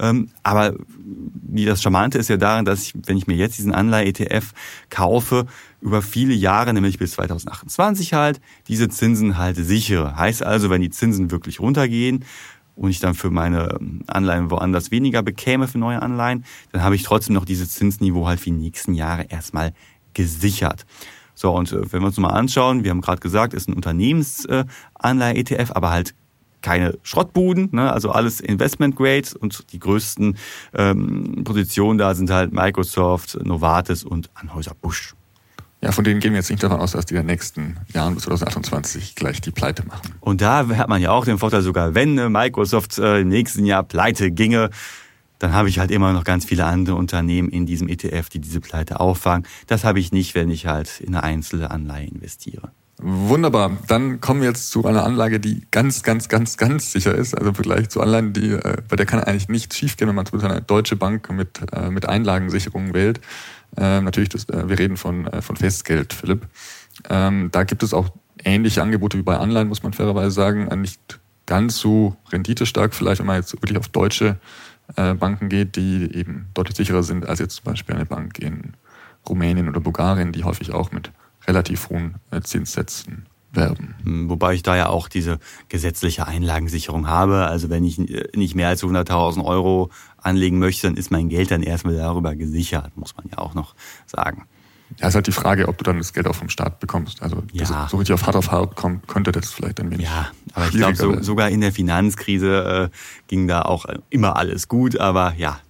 Ähm, 0.00 0.30
aber 0.42 0.74
das 1.52 1.82
Charmante 1.82 2.18
ist 2.18 2.28
ja 2.28 2.36
daran, 2.36 2.64
dass 2.64 2.82
ich, 2.82 2.94
wenn 3.06 3.16
ich 3.16 3.26
mir 3.26 3.36
jetzt 3.36 3.58
diesen 3.58 3.72
Anleihe-ETF 3.72 4.52
kaufe, 4.88 5.46
über 5.80 6.02
viele 6.02 6.34
Jahre, 6.34 6.72
nämlich 6.72 6.98
bis 6.98 7.12
2028 7.12 8.14
halt, 8.14 8.40
diese 8.68 8.88
Zinsen 8.88 9.36
halt 9.38 9.56
sichere. 9.56 10.16
Heißt 10.16 10.42
also, 10.42 10.70
wenn 10.70 10.80
die 10.80 10.90
Zinsen 10.90 11.30
wirklich 11.30 11.60
runtergehen, 11.60 12.24
und 12.76 12.88
ich 12.88 12.98
dann 12.98 13.12
für 13.12 13.30
meine 13.30 13.78
Anleihen 14.06 14.50
woanders 14.50 14.90
weniger 14.90 15.22
bekäme 15.22 15.68
für 15.68 15.76
neue 15.76 16.00
Anleihen, 16.00 16.46
dann 16.72 16.82
habe 16.82 16.94
ich 16.94 17.02
trotzdem 17.02 17.34
noch 17.34 17.44
dieses 17.44 17.74
Zinsniveau 17.74 18.26
halt 18.26 18.40
für 18.40 18.46
die 18.46 18.52
nächsten 18.52 18.94
Jahre 18.94 19.24
erstmal 19.24 19.74
gesichert. 20.14 20.86
So, 21.34 21.52
und 21.52 21.72
äh, 21.72 21.92
wenn 21.92 22.00
wir 22.00 22.06
uns 22.06 22.16
mal 22.16 22.28
anschauen, 22.28 22.82
wir 22.84 22.90
haben 22.90 23.02
gerade 23.02 23.20
gesagt, 23.20 23.52
ist 23.52 23.68
ein 23.68 23.74
Unternehmensanleihe-ETF, 23.74 25.72
aber 25.72 25.90
halt 25.90 26.14
keine 26.62 26.98
Schrottbuden, 27.02 27.70
ne? 27.72 27.92
also 27.92 28.10
alles 28.10 28.40
Investment 28.40 28.96
Grade 28.96 29.28
und 29.38 29.72
die 29.72 29.78
größten 29.78 30.36
ähm, 30.74 31.42
Positionen 31.44 31.98
da 31.98 32.14
sind 32.14 32.30
halt 32.30 32.52
Microsoft, 32.52 33.38
Novartis 33.42 34.04
und 34.04 34.30
Anhäuser 34.34 34.74
Busch. 34.80 35.14
Ja, 35.82 35.92
von 35.92 36.04
denen 36.04 36.20
gehen 36.20 36.32
wir 36.32 36.38
jetzt 36.38 36.50
nicht 36.50 36.62
davon 36.62 36.78
aus, 36.78 36.92
dass 36.92 37.06
die 37.06 37.14
in 37.14 37.20
den 37.22 37.26
nächsten 37.26 37.78
Jahren 37.94 38.14
bis 38.14 38.24
2028 38.24 39.14
gleich 39.14 39.40
die 39.40 39.50
Pleite 39.50 39.86
machen. 39.86 40.14
Und 40.20 40.42
da 40.42 40.68
hat 40.76 40.88
man 40.90 41.00
ja 41.00 41.10
auch 41.10 41.24
den 41.24 41.38
Vorteil, 41.38 41.62
sogar 41.62 41.94
wenn 41.94 42.14
Microsoft 42.30 42.98
äh, 42.98 43.20
im 43.20 43.28
nächsten 43.28 43.64
Jahr 43.64 43.82
pleite 43.82 44.30
ginge, 44.30 44.68
dann 45.38 45.54
habe 45.54 45.70
ich 45.70 45.78
halt 45.78 45.90
immer 45.90 46.12
noch 46.12 46.24
ganz 46.24 46.44
viele 46.44 46.66
andere 46.66 46.96
Unternehmen 46.96 47.48
in 47.48 47.64
diesem 47.64 47.88
ETF, 47.88 48.28
die 48.28 48.40
diese 48.40 48.60
Pleite 48.60 49.00
auffangen. 49.00 49.46
Das 49.66 49.84
habe 49.84 49.98
ich 49.98 50.12
nicht, 50.12 50.34
wenn 50.34 50.50
ich 50.50 50.66
halt 50.66 51.00
in 51.00 51.14
eine 51.14 51.22
einzelne 51.22 51.70
Anleihe 51.70 52.06
investiere. 52.06 52.72
Wunderbar. 53.02 53.78
Dann 53.86 54.20
kommen 54.20 54.42
wir 54.42 54.48
jetzt 54.48 54.70
zu 54.70 54.84
einer 54.84 55.04
Anlage, 55.04 55.40
die 55.40 55.66
ganz, 55.70 56.02
ganz, 56.02 56.28
ganz, 56.28 56.58
ganz 56.58 56.92
sicher 56.92 57.14
ist. 57.14 57.34
Also 57.34 57.48
im 57.48 57.54
Vergleich 57.54 57.88
zu 57.88 58.02
Anleihen, 58.02 58.34
die, 58.34 58.50
äh, 58.50 58.76
bei 58.88 58.96
der 58.96 59.06
kann 59.06 59.20
eigentlich 59.20 59.48
nichts 59.48 59.78
schiefgehen, 59.78 60.06
wenn 60.08 60.14
man 60.14 60.26
zum 60.26 60.38
Beispiel 60.38 60.52
eine 60.54 60.62
deutsche 60.62 60.96
Bank 60.96 61.32
mit, 61.32 61.60
äh, 61.72 61.90
mit 61.90 62.06
Einlagensicherung 62.06 62.92
wählt. 62.92 63.22
Ähm, 63.78 64.04
natürlich, 64.04 64.28
das, 64.28 64.46
äh, 64.50 64.68
wir 64.68 64.78
reden 64.78 64.98
von, 64.98 65.30
von 65.40 65.56
Festgeld, 65.56 66.12
Philipp. 66.12 66.46
Ähm, 67.08 67.48
da 67.52 67.64
gibt 67.64 67.82
es 67.82 67.94
auch 67.94 68.10
ähnliche 68.44 68.82
Angebote 68.82 69.16
wie 69.16 69.22
bei 69.22 69.38
Anleihen, 69.38 69.68
muss 69.68 69.82
man 69.82 69.94
fairerweise 69.94 70.32
sagen. 70.32 70.68
Nicht 70.82 71.20
ganz 71.46 71.78
so 71.78 72.16
renditestark, 72.30 72.92
vielleicht, 72.92 73.20
wenn 73.20 73.26
man 73.26 73.36
jetzt 73.36 73.54
wirklich 73.54 73.78
auf 73.78 73.88
deutsche 73.88 74.36
Banken 74.96 75.48
geht, 75.48 75.76
die 75.76 76.12
eben 76.12 76.48
deutlich 76.52 76.76
sicherer 76.76 77.04
sind 77.04 77.28
als 77.28 77.38
jetzt 77.38 77.56
zum 77.56 77.64
Beispiel 77.64 77.94
eine 77.94 78.06
Bank 78.06 78.40
in 78.40 78.72
Rumänien 79.28 79.68
oder 79.68 79.78
Bulgarien, 79.78 80.32
die 80.32 80.42
häufig 80.42 80.72
auch 80.72 80.90
mit 80.90 81.12
relativ 81.46 81.88
hohen 81.88 82.16
äh, 82.30 82.40
Zinssätzen 82.40 83.26
werben. 83.52 83.94
Hm, 84.04 84.28
wobei 84.30 84.54
ich 84.54 84.62
da 84.62 84.76
ja 84.76 84.88
auch 84.88 85.08
diese 85.08 85.38
gesetzliche 85.68 86.26
Einlagensicherung 86.26 87.08
habe. 87.08 87.46
Also 87.46 87.70
wenn 87.70 87.84
ich 87.84 87.98
äh, 87.98 88.28
nicht 88.34 88.54
mehr 88.54 88.68
als 88.68 88.82
100.000 88.82 89.44
Euro 89.44 89.90
anlegen 90.18 90.58
möchte, 90.58 90.86
dann 90.86 90.96
ist 90.96 91.10
mein 91.10 91.28
Geld 91.28 91.50
dann 91.50 91.62
erstmal 91.62 91.96
darüber 91.96 92.34
gesichert, 92.34 92.96
muss 92.96 93.16
man 93.16 93.26
ja 93.30 93.38
auch 93.38 93.54
noch 93.54 93.74
sagen. 94.06 94.46
Ja, 94.98 95.08
ist 95.08 95.14
halt 95.14 95.28
die 95.28 95.32
Frage, 95.32 95.68
ob 95.68 95.78
du 95.78 95.84
dann 95.84 95.98
das 95.98 96.12
Geld 96.12 96.26
auch 96.26 96.34
vom 96.34 96.48
Staat 96.48 96.80
bekommst. 96.80 97.22
Also 97.22 97.42
ja. 97.52 97.88
so 97.88 97.96
richtig 97.96 98.12
auf 98.12 98.26
hart 98.26 98.34
auf 98.34 98.50
hart 98.50 98.74
kommt, 98.74 99.06
könnte 99.06 99.30
das 99.30 99.52
vielleicht 99.52 99.80
ein 99.80 99.90
wenig. 99.90 100.06
Ja, 100.06 100.30
aber 100.52 100.66
ich 100.66 100.72
glaube, 100.72 100.96
so, 100.96 101.22
sogar 101.22 101.48
in 101.48 101.60
der 101.60 101.72
Finanzkrise 101.72 102.90
äh, 102.90 102.96
ging 103.28 103.46
da 103.46 103.62
auch 103.62 103.86
immer 104.10 104.36
alles 104.36 104.66
gut. 104.66 104.98
Aber 104.98 105.34
ja, 105.36 105.60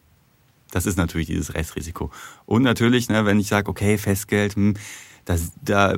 das 0.71 0.87
ist 0.87 0.97
natürlich 0.97 1.27
dieses 1.27 1.55
Restrisiko. 1.55 2.11
Und 2.47 2.63
natürlich, 2.63 3.09
ne, 3.09 3.27
wenn 3.27 3.39
ich 3.39 3.49
sage, 3.49 3.69
okay, 3.69 3.99
Festgeld, 3.99 4.55
hm, 4.55 4.75
das, 5.25 5.53
da, 5.63 5.97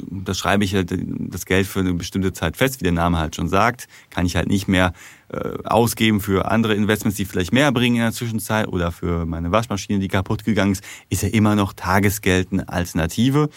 da 0.00 0.34
schreibe 0.34 0.64
ich 0.64 0.74
halt 0.74 0.94
das 0.96 1.46
Geld 1.46 1.66
für 1.66 1.80
eine 1.80 1.94
bestimmte 1.94 2.32
Zeit 2.32 2.56
fest, 2.56 2.80
wie 2.80 2.84
der 2.84 2.92
Name 2.92 3.18
halt 3.18 3.36
schon 3.36 3.48
sagt, 3.48 3.88
kann 4.10 4.26
ich 4.26 4.36
halt 4.36 4.48
nicht 4.48 4.68
mehr 4.68 4.92
äh, 5.28 5.58
ausgeben 5.64 6.20
für 6.20 6.50
andere 6.50 6.74
Investments, 6.74 7.16
die 7.16 7.24
vielleicht 7.24 7.52
mehr 7.52 7.72
bringen 7.72 7.96
in 7.96 8.02
der 8.02 8.12
Zwischenzeit 8.12 8.68
oder 8.68 8.92
für 8.92 9.26
meine 9.26 9.52
Waschmaschine, 9.52 9.98
die 9.98 10.08
kaputt 10.08 10.44
gegangen 10.44 10.72
ist, 10.72 10.84
ist 11.08 11.22
ja 11.22 11.28
immer 11.28 11.54
noch 11.54 11.72
Tagesgeld 11.72 12.48
eine 12.52 12.68
Alternative. 12.68 13.48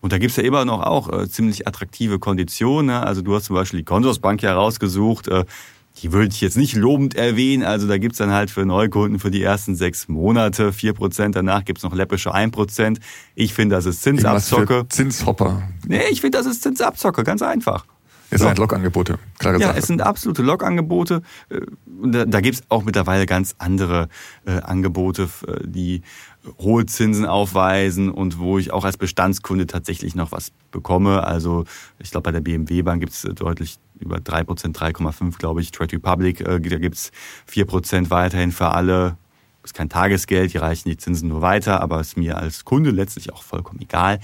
Und 0.00 0.12
da 0.12 0.18
gibt's 0.18 0.36
ja 0.36 0.42
immer 0.42 0.66
noch 0.66 0.82
auch 0.82 1.10
äh, 1.10 1.28
ziemlich 1.30 1.66
attraktive 1.66 2.18
Konditionen. 2.18 2.86
Ne? 2.86 3.02
Also 3.02 3.22
du 3.22 3.34
hast 3.34 3.46
zum 3.46 3.56
Beispiel 3.56 3.78
die 3.78 3.84
Consorsbank 3.84 4.42
ja 4.42 4.54
rausgesucht, 4.54 5.28
äh, 5.28 5.46
die 5.98 6.12
würde 6.12 6.28
ich 6.28 6.40
jetzt 6.40 6.56
nicht 6.56 6.74
lobend 6.74 7.14
erwähnen. 7.14 7.62
Also 7.62 7.86
da 7.86 7.98
gibt's 7.98 8.18
dann 8.18 8.32
halt 8.32 8.50
für 8.50 8.66
Neukunden 8.66 9.18
für 9.20 9.30
die 9.30 9.42
ersten 9.42 9.76
sechs 9.76 10.08
Monate 10.08 10.72
vier 10.72 10.92
Prozent. 10.92 11.36
Danach 11.36 11.64
gibt's 11.64 11.82
noch 11.82 11.94
läppische 11.94 12.34
ein 12.34 12.50
Prozent. 12.50 12.98
Ich 13.34 13.54
finde, 13.54 13.76
das 13.76 13.86
ist 13.86 14.02
Zinsabzocke. 14.02 14.86
Zinshopper. 14.88 15.62
Nee, 15.86 16.02
ich 16.10 16.20
finde, 16.20 16.38
das 16.38 16.46
ist 16.46 16.62
Zinsabzocke. 16.62 17.22
Ganz 17.22 17.42
einfach. 17.42 17.86
Es 18.30 18.40
sind 18.40 18.48
halt 18.48 18.58
Logangebote, 18.58 19.18
klare 19.38 19.60
Ja, 19.60 19.68
Sache. 19.68 19.78
es 19.78 19.86
sind 19.86 20.02
absolute 20.02 20.42
Logangebote. 20.42 21.22
Äh, 21.50 21.60
da, 22.04 22.24
da 22.24 22.40
gibt 22.40 22.56
es 22.56 22.62
auch 22.68 22.82
mittlerweile 22.82 23.26
ganz 23.26 23.54
andere 23.58 24.08
äh, 24.44 24.58
Angebote, 24.60 25.28
äh, 25.46 25.60
die 25.64 26.02
hohe 26.58 26.84
Zinsen 26.86 27.26
aufweisen 27.26 28.10
und 28.10 28.38
wo 28.40 28.58
ich 28.58 28.72
auch 28.72 28.84
als 28.84 28.96
Bestandskunde 28.96 29.68
tatsächlich 29.68 30.16
noch 30.16 30.32
was 30.32 30.50
bekomme. 30.72 31.22
Also 31.24 31.64
ich 32.00 32.10
glaube, 32.10 32.24
bei 32.24 32.32
der 32.32 32.40
BMW 32.40 32.82
Bank 32.82 33.00
gibt 33.00 33.12
es 33.12 33.22
deutlich 33.22 33.76
über 33.98 34.16
3%, 34.16 34.74
3,5 34.74 35.38
glaube 35.38 35.60
ich. 35.60 35.70
Trade 35.70 35.96
Republic, 35.96 36.40
äh, 36.40 36.60
da 36.60 36.78
gibt 36.78 36.96
es 36.96 37.12
4% 37.50 38.10
weiterhin 38.10 38.52
für 38.52 38.68
alle. 38.68 39.16
ist 39.62 39.74
kein 39.74 39.88
Tagesgeld, 39.88 40.52
die 40.52 40.58
reichen 40.58 40.88
die 40.88 40.96
Zinsen 40.96 41.28
nur 41.28 41.42
weiter, 41.42 41.80
aber 41.80 42.00
ist 42.00 42.16
mir 42.16 42.36
als 42.36 42.64
Kunde 42.64 42.90
letztlich 42.90 43.32
auch 43.32 43.42
vollkommen 43.42 43.80
egal. 43.80 44.20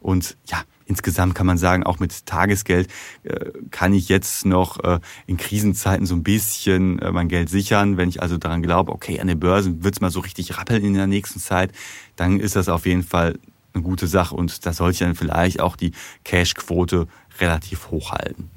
Und 0.00 0.36
ja, 0.46 0.62
insgesamt 0.86 1.34
kann 1.34 1.46
man 1.46 1.58
sagen, 1.58 1.82
auch 1.82 1.98
mit 1.98 2.26
Tagesgeld 2.26 2.88
äh, 3.24 3.50
kann 3.70 3.92
ich 3.92 4.08
jetzt 4.08 4.46
noch 4.46 4.82
äh, 4.84 5.00
in 5.26 5.36
Krisenzeiten 5.36 6.06
so 6.06 6.14
ein 6.14 6.22
bisschen 6.22 6.98
äh, 7.00 7.10
mein 7.12 7.28
Geld 7.28 7.48
sichern. 7.48 7.96
Wenn 7.96 8.08
ich 8.08 8.22
also 8.22 8.38
daran 8.38 8.62
glaube, 8.62 8.92
okay, 8.92 9.20
an 9.20 9.26
den 9.26 9.40
Börsen 9.40 9.82
wird 9.82 9.96
es 9.96 10.00
mal 10.00 10.10
so 10.10 10.20
richtig 10.20 10.58
rappeln 10.58 10.84
in 10.84 10.94
der 10.94 11.06
nächsten 11.06 11.40
Zeit, 11.40 11.72
dann 12.14 12.40
ist 12.40 12.56
das 12.56 12.68
auf 12.68 12.86
jeden 12.86 13.02
Fall 13.02 13.38
eine 13.74 13.82
gute 13.82 14.06
Sache 14.06 14.34
und 14.34 14.64
da 14.64 14.72
sollte 14.72 14.92
ich 14.92 14.98
dann 15.00 15.14
vielleicht 15.14 15.60
auch 15.60 15.76
die 15.76 15.92
Cashquote 16.24 17.06
relativ 17.38 17.90
hoch 17.90 18.12
halten. 18.12 18.50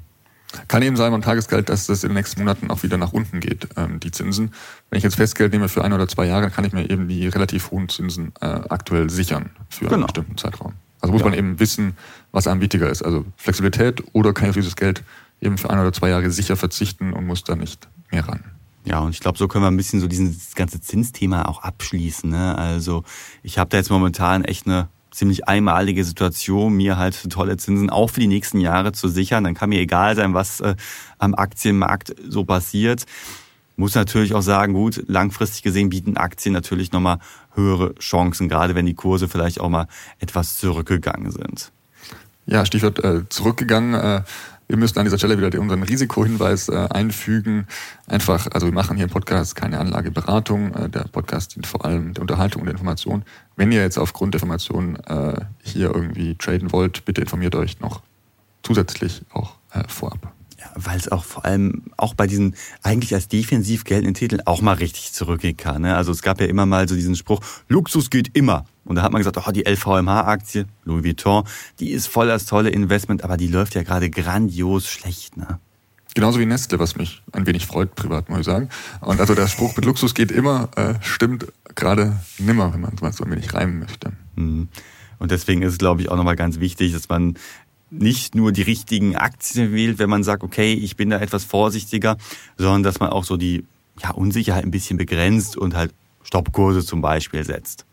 Kann 0.68 0.82
eben 0.82 0.96
sein 0.96 1.12
beim 1.12 1.22
Tagesgeld, 1.22 1.68
dass 1.68 1.86
das 1.86 2.04
in 2.04 2.10
den 2.10 2.16
nächsten 2.16 2.40
Monaten 2.40 2.70
auch 2.70 2.82
wieder 2.82 2.96
nach 2.96 3.12
unten 3.12 3.40
geht, 3.40 3.68
ähm, 3.76 4.00
die 4.00 4.10
Zinsen. 4.10 4.52
Wenn 4.88 4.98
ich 4.98 5.04
jetzt 5.04 5.16
Festgeld 5.16 5.52
nehme 5.52 5.68
für 5.68 5.84
ein 5.84 5.92
oder 5.92 6.08
zwei 6.08 6.26
Jahre, 6.26 6.50
kann 6.50 6.64
ich 6.64 6.72
mir 6.72 6.88
eben 6.88 7.08
die 7.08 7.28
relativ 7.28 7.70
hohen 7.70 7.88
Zinsen 7.88 8.32
äh, 8.40 8.46
aktuell 8.46 9.10
sichern 9.10 9.50
für 9.68 9.84
genau. 9.84 9.96
einen 9.96 10.06
bestimmten 10.06 10.36
Zeitraum. 10.36 10.74
Also 11.00 11.12
muss 11.12 11.22
ja. 11.22 11.28
man 11.28 11.38
eben 11.38 11.58
wissen, 11.58 11.96
was 12.32 12.46
einem 12.46 12.60
wichtiger 12.60 12.90
ist. 12.90 13.02
Also 13.02 13.24
Flexibilität 13.36 14.02
oder 14.12 14.32
kann 14.32 14.44
ich 14.44 14.50
auf 14.50 14.56
dieses 14.56 14.76
Geld 14.76 15.02
eben 15.40 15.58
für 15.58 15.70
ein 15.70 15.78
oder 15.78 15.92
zwei 15.92 16.10
Jahre 16.10 16.30
sicher 16.30 16.56
verzichten 16.56 17.12
und 17.12 17.26
muss 17.26 17.44
da 17.44 17.56
nicht 17.56 17.88
mehr 18.10 18.28
ran. 18.28 18.44
Ja, 18.84 19.00
und 19.00 19.10
ich 19.10 19.20
glaube, 19.20 19.38
so 19.38 19.46
können 19.48 19.64
wir 19.64 19.70
ein 19.70 19.76
bisschen 19.76 20.00
so 20.00 20.06
dieses 20.06 20.54
ganze 20.54 20.80
Zinsthema 20.80 21.42
auch 21.42 21.62
abschließen. 21.62 22.30
Ne? 22.30 22.56
Also 22.56 23.04
ich 23.42 23.58
habe 23.58 23.70
da 23.70 23.76
jetzt 23.76 23.90
momentan 23.90 24.44
echt 24.44 24.66
eine 24.66 24.88
ziemlich 25.10 25.48
einmalige 25.48 26.04
Situation, 26.04 26.74
mir 26.74 26.96
halt 26.96 27.30
tolle 27.30 27.56
Zinsen 27.56 27.90
auch 27.90 28.10
für 28.10 28.20
die 28.20 28.26
nächsten 28.26 28.60
Jahre 28.60 28.92
zu 28.92 29.08
sichern. 29.08 29.44
Dann 29.44 29.54
kann 29.54 29.70
mir 29.70 29.80
egal 29.80 30.16
sein, 30.16 30.34
was 30.34 30.60
äh, 30.60 30.76
am 31.18 31.34
Aktienmarkt 31.34 32.14
so 32.28 32.44
passiert. 32.44 33.04
Muss 33.76 33.94
natürlich 33.94 34.34
auch 34.34 34.42
sagen, 34.42 34.74
gut, 34.74 35.02
langfristig 35.06 35.62
gesehen 35.62 35.88
bieten 35.88 36.16
Aktien 36.16 36.52
natürlich 36.52 36.92
nochmal 36.92 37.18
höhere 37.54 37.94
Chancen, 37.96 38.48
gerade 38.48 38.74
wenn 38.74 38.86
die 38.86 38.94
Kurse 38.94 39.26
vielleicht 39.26 39.60
auch 39.60 39.70
mal 39.70 39.86
etwas 40.18 40.58
zurückgegangen 40.58 41.30
sind. 41.30 41.72
Ja, 42.46 42.66
Stichwort 42.66 43.02
äh, 43.02 43.28
zurückgegangen. 43.28 43.94
Äh, 43.94 44.22
wir 44.70 44.76
müssen 44.76 44.98
an 45.00 45.04
dieser 45.04 45.18
Stelle 45.18 45.36
wieder 45.36 45.60
unseren 45.60 45.82
Risikohinweis 45.82 46.68
äh, 46.68 46.86
einfügen. 46.90 47.66
Einfach, 48.06 48.46
also 48.52 48.68
wir 48.68 48.72
machen 48.72 48.96
hier 48.96 49.06
im 49.06 49.10
Podcast 49.10 49.56
keine 49.56 49.80
Anlageberatung. 49.80 50.72
Äh, 50.74 50.88
der 50.88 51.08
Podcast 51.10 51.56
dient 51.56 51.66
vor 51.66 51.84
allem 51.84 52.14
der 52.14 52.22
Unterhaltung 52.22 52.62
und 52.62 52.66
der 52.66 52.74
Information. 52.74 53.24
Wenn 53.56 53.72
ihr 53.72 53.80
jetzt 53.80 53.98
aufgrund 53.98 54.34
der 54.34 54.38
Information 54.38 54.94
äh, 55.06 55.40
hier 55.64 55.92
irgendwie 55.92 56.36
traden 56.36 56.70
wollt, 56.70 57.04
bitte 57.04 57.20
informiert 57.20 57.56
euch 57.56 57.80
noch 57.80 58.02
zusätzlich 58.62 59.22
auch 59.32 59.56
vorab 59.88 60.32
weil 60.74 60.98
es 60.98 61.10
auch 61.10 61.24
vor 61.24 61.44
allem 61.46 61.84
auch 61.96 62.12
bei 62.12 62.26
diesen 62.26 62.54
eigentlich 62.82 63.14
als 63.14 63.28
defensiv 63.28 63.84
geltenden 63.84 64.14
Titeln 64.14 64.46
auch 64.46 64.60
mal 64.60 64.74
richtig 64.74 65.12
zurückgehen 65.12 65.56
kann. 65.56 65.82
Ne? 65.82 65.96
Also 65.96 66.12
es 66.12 66.20
gab 66.20 66.40
ja 66.40 66.46
immer 66.46 66.66
mal 66.66 66.86
so 66.88 66.94
diesen 66.94 67.16
Spruch, 67.16 67.40
Luxus 67.68 68.10
geht 68.10 68.36
immer. 68.36 68.66
Und 68.84 68.96
da 68.96 69.02
hat 69.02 69.12
man 69.12 69.20
gesagt, 69.20 69.36
oh, 69.36 69.50
die 69.52 69.64
LVMH-Aktie, 69.68 70.66
Louis 70.84 71.04
Vuitton, 71.04 71.44
die 71.78 71.90
ist 71.90 72.08
voll 72.08 72.28
das 72.28 72.46
tolle 72.46 72.70
Investment, 72.70 73.22
aber 73.24 73.36
die 73.36 73.46
läuft 73.46 73.74
ja 73.74 73.82
gerade 73.82 74.10
grandios 74.10 74.88
schlecht. 74.88 75.36
Ne? 75.36 75.60
Genauso 76.14 76.40
wie 76.40 76.46
Nestle, 76.46 76.78
was 76.78 76.96
mich 76.96 77.22
ein 77.32 77.46
wenig 77.46 77.66
freut, 77.66 77.94
privat 77.94 78.28
muss 78.28 78.40
ich 78.40 78.46
sagen. 78.46 78.68
Und 79.00 79.20
also 79.20 79.34
der 79.34 79.46
Spruch 79.46 79.76
mit 79.76 79.84
Luxus 79.84 80.14
geht 80.14 80.32
immer, 80.32 80.68
äh, 80.76 80.94
stimmt 81.02 81.46
gerade 81.76 82.18
nimmer, 82.38 82.72
wenn 82.72 82.80
man 82.80 82.94
es 82.94 83.00
mal 83.00 83.12
so 83.12 83.24
ein 83.24 83.30
wenig 83.30 83.54
reimen 83.54 83.78
möchte. 83.78 84.12
Mhm. 84.34 84.68
Und 85.18 85.30
deswegen 85.30 85.62
ist 85.62 85.72
es, 85.72 85.78
glaube 85.78 86.00
ich, 86.00 86.08
auch 86.10 86.16
nochmal 86.16 86.34
ganz 86.34 86.58
wichtig, 86.58 86.92
dass 86.92 87.08
man 87.08 87.34
nicht 87.90 88.34
nur 88.34 88.52
die 88.52 88.62
richtigen 88.62 89.16
Aktien 89.16 89.72
wählt, 89.72 89.98
wenn 89.98 90.10
man 90.10 90.24
sagt, 90.24 90.42
okay, 90.42 90.72
ich 90.72 90.96
bin 90.96 91.10
da 91.10 91.18
etwas 91.20 91.44
vorsichtiger, 91.44 92.16
sondern 92.56 92.82
dass 92.82 93.00
man 93.00 93.10
auch 93.10 93.24
so 93.24 93.36
die 93.36 93.64
ja, 94.00 94.10
Unsicherheit 94.10 94.64
ein 94.64 94.70
bisschen 94.70 94.96
begrenzt 94.96 95.56
und 95.56 95.76
halt 95.76 95.92
Stoppkurse 96.22 96.84
zum 96.84 97.02
Beispiel 97.02 97.44
setzt. 97.44 97.84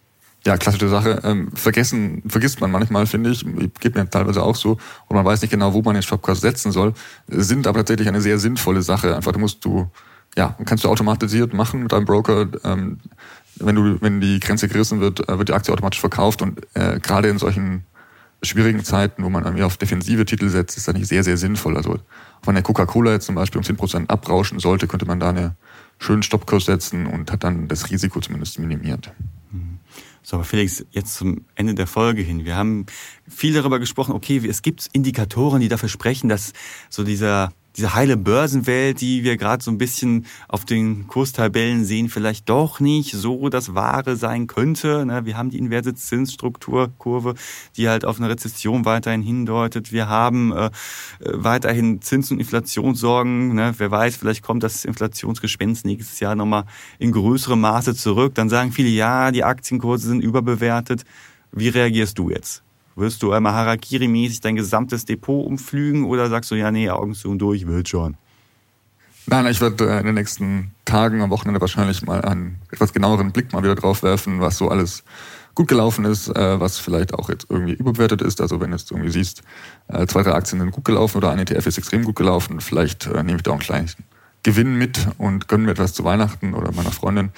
Ja, 0.48 0.56
klassische 0.56 0.88
Sache. 0.88 1.20
Ähm, 1.26 1.52
vergessen, 1.56 2.24
vergisst 2.26 2.62
man 2.62 2.72
manchmal, 2.72 3.06
finde 3.06 3.32
ich, 3.32 3.46
geht 3.82 3.96
mir 3.96 4.10
teilweise 4.10 4.42
auch 4.42 4.56
so, 4.56 4.78
und 5.10 5.16
man 5.18 5.26
weiß 5.26 5.42
nicht 5.42 5.52
genau, 5.52 5.74
wo 5.74 5.82
man 5.82 5.94
den 5.94 6.04
Stoppkurs 6.04 6.40
setzen 6.40 6.72
soll, 6.72 6.94
sind 7.28 7.68
aber 7.68 7.80
tatsächlich 7.80 8.08
eine 8.08 8.22
sehr 8.22 8.40
sinnvolle 8.40 8.82
Sache. 8.82 9.14
Einfach, 9.14 9.34
du 9.34 9.40
musst 9.40 9.66
du, 9.66 9.92
ja, 10.38 10.56
kannst 10.64 10.86
du 10.86 10.88
automatisiert 10.88 11.54
machen 11.54 11.84
mit 11.84 11.92
deinem 11.92 12.06
Broker. 12.06 12.48
Ähm, 12.64 13.00
wenn 13.56 13.76
du, 13.76 14.02
wenn 14.02 14.22
die 14.22 14.40
Grenze 14.40 14.70
gerissen 14.70 15.02
wird, 15.02 15.28
äh, 15.28 15.38
wird 15.38 15.50
die 15.50 15.54
Aktie 15.54 15.74
automatisch 15.74 16.00
verkauft 16.00 16.42
und 16.42 16.62
äh, 16.76 17.02
gerade 17.02 17.28
in 17.28 17.40
solchen 17.40 17.84
schwierigen 18.42 18.86
Zeiten, 18.86 19.26
wo 19.26 19.30
man 19.30 19.44
irgendwie 19.44 19.66
auf 19.66 19.76
defensive 19.76 20.24
Titel 20.24 20.48
setzt, 20.48 20.78
ist 20.78 20.88
das 20.88 20.96
nicht 20.96 21.08
sehr, 21.08 21.26
sehr 21.26 21.36
sinnvoll. 21.36 21.76
Also 21.76 22.00
wenn 22.46 22.54
der 22.54 22.64
Coca-Cola 22.64 23.12
jetzt 23.12 23.26
zum 23.26 23.36
Beispiel 23.36 23.60
um 23.60 23.66
10% 23.66 24.08
abrauschen 24.08 24.60
sollte, 24.60 24.88
könnte 24.88 25.08
man 25.08 25.20
da 25.20 25.28
einen 25.28 25.58
schönen 26.00 26.24
Stoppkurs 26.24 26.64
setzen 26.64 27.06
und 27.06 27.34
hat 27.34 27.44
dann 27.44 27.68
das 27.68 27.90
Risiko 27.90 28.22
zumindest 28.22 28.60
minimiert. 28.60 29.12
So, 30.30 30.36
aber 30.36 30.44
Felix, 30.44 30.86
jetzt 30.92 31.16
zum 31.16 31.46
Ende 31.56 31.74
der 31.74 31.88
Folge 31.88 32.22
hin. 32.22 32.44
Wir 32.44 32.58
haben 32.58 32.86
viel 33.30 33.54
darüber 33.54 33.80
gesprochen, 33.80 34.12
okay, 34.12 34.46
es 34.46 34.62
gibt 34.62 34.90
Indikatoren, 34.92 35.62
die 35.62 35.70
dafür 35.70 35.88
sprechen, 35.88 36.28
dass 36.28 36.52
so 36.90 37.06
dieser 37.06 37.54
diese 37.78 37.94
heile 37.94 38.18
Börsenwelt, 38.18 39.02
die 39.02 39.24
wir 39.24 39.38
gerade 39.38 39.64
so 39.64 39.70
ein 39.70 39.78
bisschen 39.78 40.26
auf 40.48 40.66
den 40.66 41.06
Kurstabellen 41.06 41.86
sehen, 41.86 42.10
vielleicht 42.10 42.50
doch 42.50 42.80
nicht 42.80 43.12
so 43.12 43.50
das 43.50 43.76
Wahre 43.76 44.16
sein 44.16 44.48
könnte. 44.48 45.06
Ne? 45.06 45.26
Wir 45.26 45.38
haben 45.38 45.52
die 45.52 45.60
inverse 45.60 45.94
Zinsstrukturkurve, 45.94 47.36
die 47.76 47.88
halt 47.88 48.04
auf 48.04 48.18
eine 48.18 48.30
Rezession 48.30 48.86
weiterhin 48.86 49.22
hindeutet. 49.22 49.92
Wir 49.92 50.10
haben 50.10 50.52
äh, 50.52 50.72
weiterhin 51.20 52.02
Zins- 52.02 52.32
und 52.32 52.40
Inflationssorgen. 52.40 53.54
Ne? 53.54 53.76
Wer 53.78 53.92
weiß, 53.92 54.18
vielleicht 54.18 54.42
kommt 54.42 54.64
das 54.64 54.84
Inflationsgespenst 54.84 55.86
nächstes 55.86 56.20
Jahr 56.20 56.34
nochmal 56.34 56.66
in 56.98 57.12
größerem 57.12 57.62
Maße 57.62 57.96
zurück. 57.96 58.34
Dann 58.34 58.50
sagen 58.50 58.72
viele, 58.72 58.90
ja, 58.90 59.30
die 59.32 59.44
Aktienkurse 59.44 60.08
sind 60.08 60.24
überbewertet. 60.24 61.04
Wie 61.52 61.70
reagierst 61.70 62.18
du 62.18 62.32
jetzt? 62.32 62.64
Wirst 62.98 63.22
du 63.22 63.32
einmal 63.32 63.54
Harakiri-mäßig 63.54 64.42
dein 64.42 64.56
gesamtes 64.56 65.06
Depot 65.06 65.46
umflügen 65.46 66.06
oder 66.06 66.30
sagst 66.30 66.50
du, 66.50 66.56
ja, 66.56 66.72
nee, 66.72 66.90
Augen 66.90 67.14
zu 67.14 67.30
und 67.30 67.38
durch, 67.38 67.68
wird 67.68 67.88
schon? 67.88 68.18
Nein, 69.28 69.46
ich 69.46 69.62
werde 69.62 69.88
äh, 69.88 70.00
in 70.00 70.08
den 70.08 70.16
nächsten 70.16 70.72
Tagen, 70.84 71.22
am 71.22 71.30
Wochenende 71.30 71.62
wahrscheinlich 71.62 72.02
mal 72.02 72.24
einen 72.24 72.60
etwas 72.72 72.94
genaueren 72.94 73.32
Blick 73.32 73.54
mal 73.54 73.62
wieder 73.62 73.76
drauf 73.76 74.02
werfen, 74.02 74.42
was 74.42 74.58
so 74.58 74.70
alles 74.70 75.04
gut 75.54 75.68
gelaufen 75.68 76.06
ist, 76.06 76.30
äh, 76.30 76.60
was 76.60 76.80
vielleicht 76.80 77.14
auch 77.14 77.30
jetzt 77.30 77.46
irgendwie 77.50 77.74
überbewertet 77.74 78.24
ist. 78.24 78.42
Also 78.42 78.60
wenn 78.60 78.72
du 78.72 78.78
jetzt 78.78 78.90
irgendwie 78.90 79.12
siehst, 79.12 79.44
äh, 79.90 80.08
zwei, 80.08 80.24
drei 80.24 80.34
Aktien 80.34 80.60
sind 80.60 80.72
gut 80.72 80.86
gelaufen 80.86 81.18
oder 81.18 81.30
ein 81.30 81.38
ETF 81.38 81.68
ist 81.68 81.78
extrem 81.78 82.04
gut 82.04 82.16
gelaufen, 82.16 82.62
vielleicht 82.62 83.08
nehme 83.14 83.36
ich 83.36 83.44
da 83.44 83.52
auch 83.52 83.56
einen 83.56 83.62
kleinen 83.62 83.92
Gewinn 84.42 84.76
mit 84.76 85.08
und 85.20 85.48
gönne 85.48 85.66
mir 85.66 85.72
etwas 85.72 85.94
zu 85.94 86.04
Weihnachten 86.04 86.56
oder 86.56 86.72
meiner 86.72 86.92
Freundin, 86.92 87.32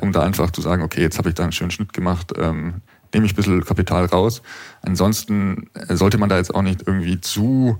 um 0.00 0.12
da 0.12 0.22
einfach 0.22 0.50
zu 0.50 0.60
sagen, 0.60 0.82
okay, 0.82 1.00
jetzt 1.00 1.18
habe 1.18 1.28
ich 1.28 1.34
da 1.34 1.44
einen 1.44 1.52
schönen 1.52 1.70
Schnitt 1.70 1.92
gemacht, 1.92 2.32
ähm, 2.36 2.82
nehme 3.14 3.26
ich 3.26 3.32
ein 3.32 3.36
bisschen 3.36 3.64
Kapital 3.64 4.06
raus. 4.06 4.42
Ansonsten 4.82 5.68
äh, 5.74 5.96
sollte 5.96 6.18
man 6.18 6.28
da 6.28 6.36
jetzt 6.36 6.54
auch 6.54 6.62
nicht 6.62 6.86
irgendwie 6.86 7.20
zu, 7.20 7.78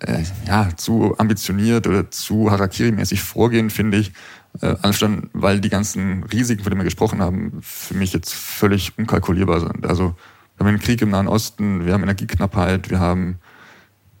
äh, 0.00 0.22
ja, 0.46 0.68
zu 0.76 1.16
ambitioniert 1.18 1.86
oder 1.86 2.10
zu 2.10 2.50
Harakiri-mäßig 2.50 3.22
vorgehen, 3.22 3.70
finde 3.70 3.98
ich. 3.98 4.12
Äh, 4.60 4.76
anstatt, 4.82 5.10
weil 5.32 5.60
die 5.60 5.70
ganzen 5.70 6.24
Risiken, 6.24 6.62
von 6.62 6.70
denen 6.70 6.80
wir 6.80 6.84
gesprochen 6.84 7.22
haben, 7.22 7.58
für 7.62 7.94
mich 7.94 8.12
jetzt 8.12 8.34
völlig 8.34 8.98
unkalkulierbar 8.98 9.60
sind. 9.60 9.86
Also 9.86 10.14
wir 10.56 10.66
haben 10.66 10.68
einen 10.68 10.80
Krieg 10.80 11.00
im 11.00 11.10
Nahen 11.10 11.28
Osten, 11.28 11.86
wir 11.86 11.94
haben 11.94 12.02
Energieknappheit, 12.02 12.90
wir 12.90 13.00
haben 13.00 13.38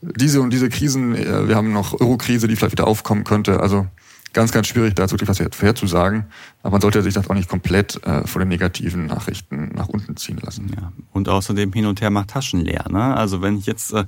diese 0.00 0.40
und 0.40 0.50
diese 0.50 0.68
Krisen, 0.68 1.14
äh, 1.14 1.48
wir 1.48 1.56
haben 1.56 1.72
noch 1.72 2.00
Euro-Krise, 2.00 2.48
die 2.48 2.56
vielleicht 2.56 2.72
wieder 2.72 2.86
aufkommen 2.86 3.24
könnte. 3.24 3.60
Also 3.60 3.86
ganz, 4.32 4.52
ganz 4.52 4.66
schwierig, 4.66 4.94
da 4.94 5.10
wirklich 5.10 5.28
was 5.28 5.38
vorherzusagen. 5.54 6.26
Aber 6.62 6.72
man 6.72 6.80
sollte 6.80 7.02
sich 7.02 7.14
das 7.14 7.28
auch 7.28 7.34
nicht 7.34 7.48
komplett 7.48 8.04
äh, 8.04 8.26
von 8.26 8.40
den 8.40 8.48
negativen 8.48 9.06
Nachrichten 9.06 9.72
nach 9.74 9.88
unten 9.88 10.16
ziehen 10.16 10.38
lassen. 10.42 10.72
Ja. 10.74 10.92
Und 11.12 11.28
außerdem 11.28 11.72
hin 11.72 11.86
und 11.86 12.00
her 12.00 12.10
macht 12.10 12.30
Taschen 12.30 12.60
leer. 12.60 12.86
Ne? 12.90 13.16
Also 13.16 13.42
wenn 13.42 13.58
ich 13.58 13.66
jetzt 13.66 13.92
äh, 13.92 14.04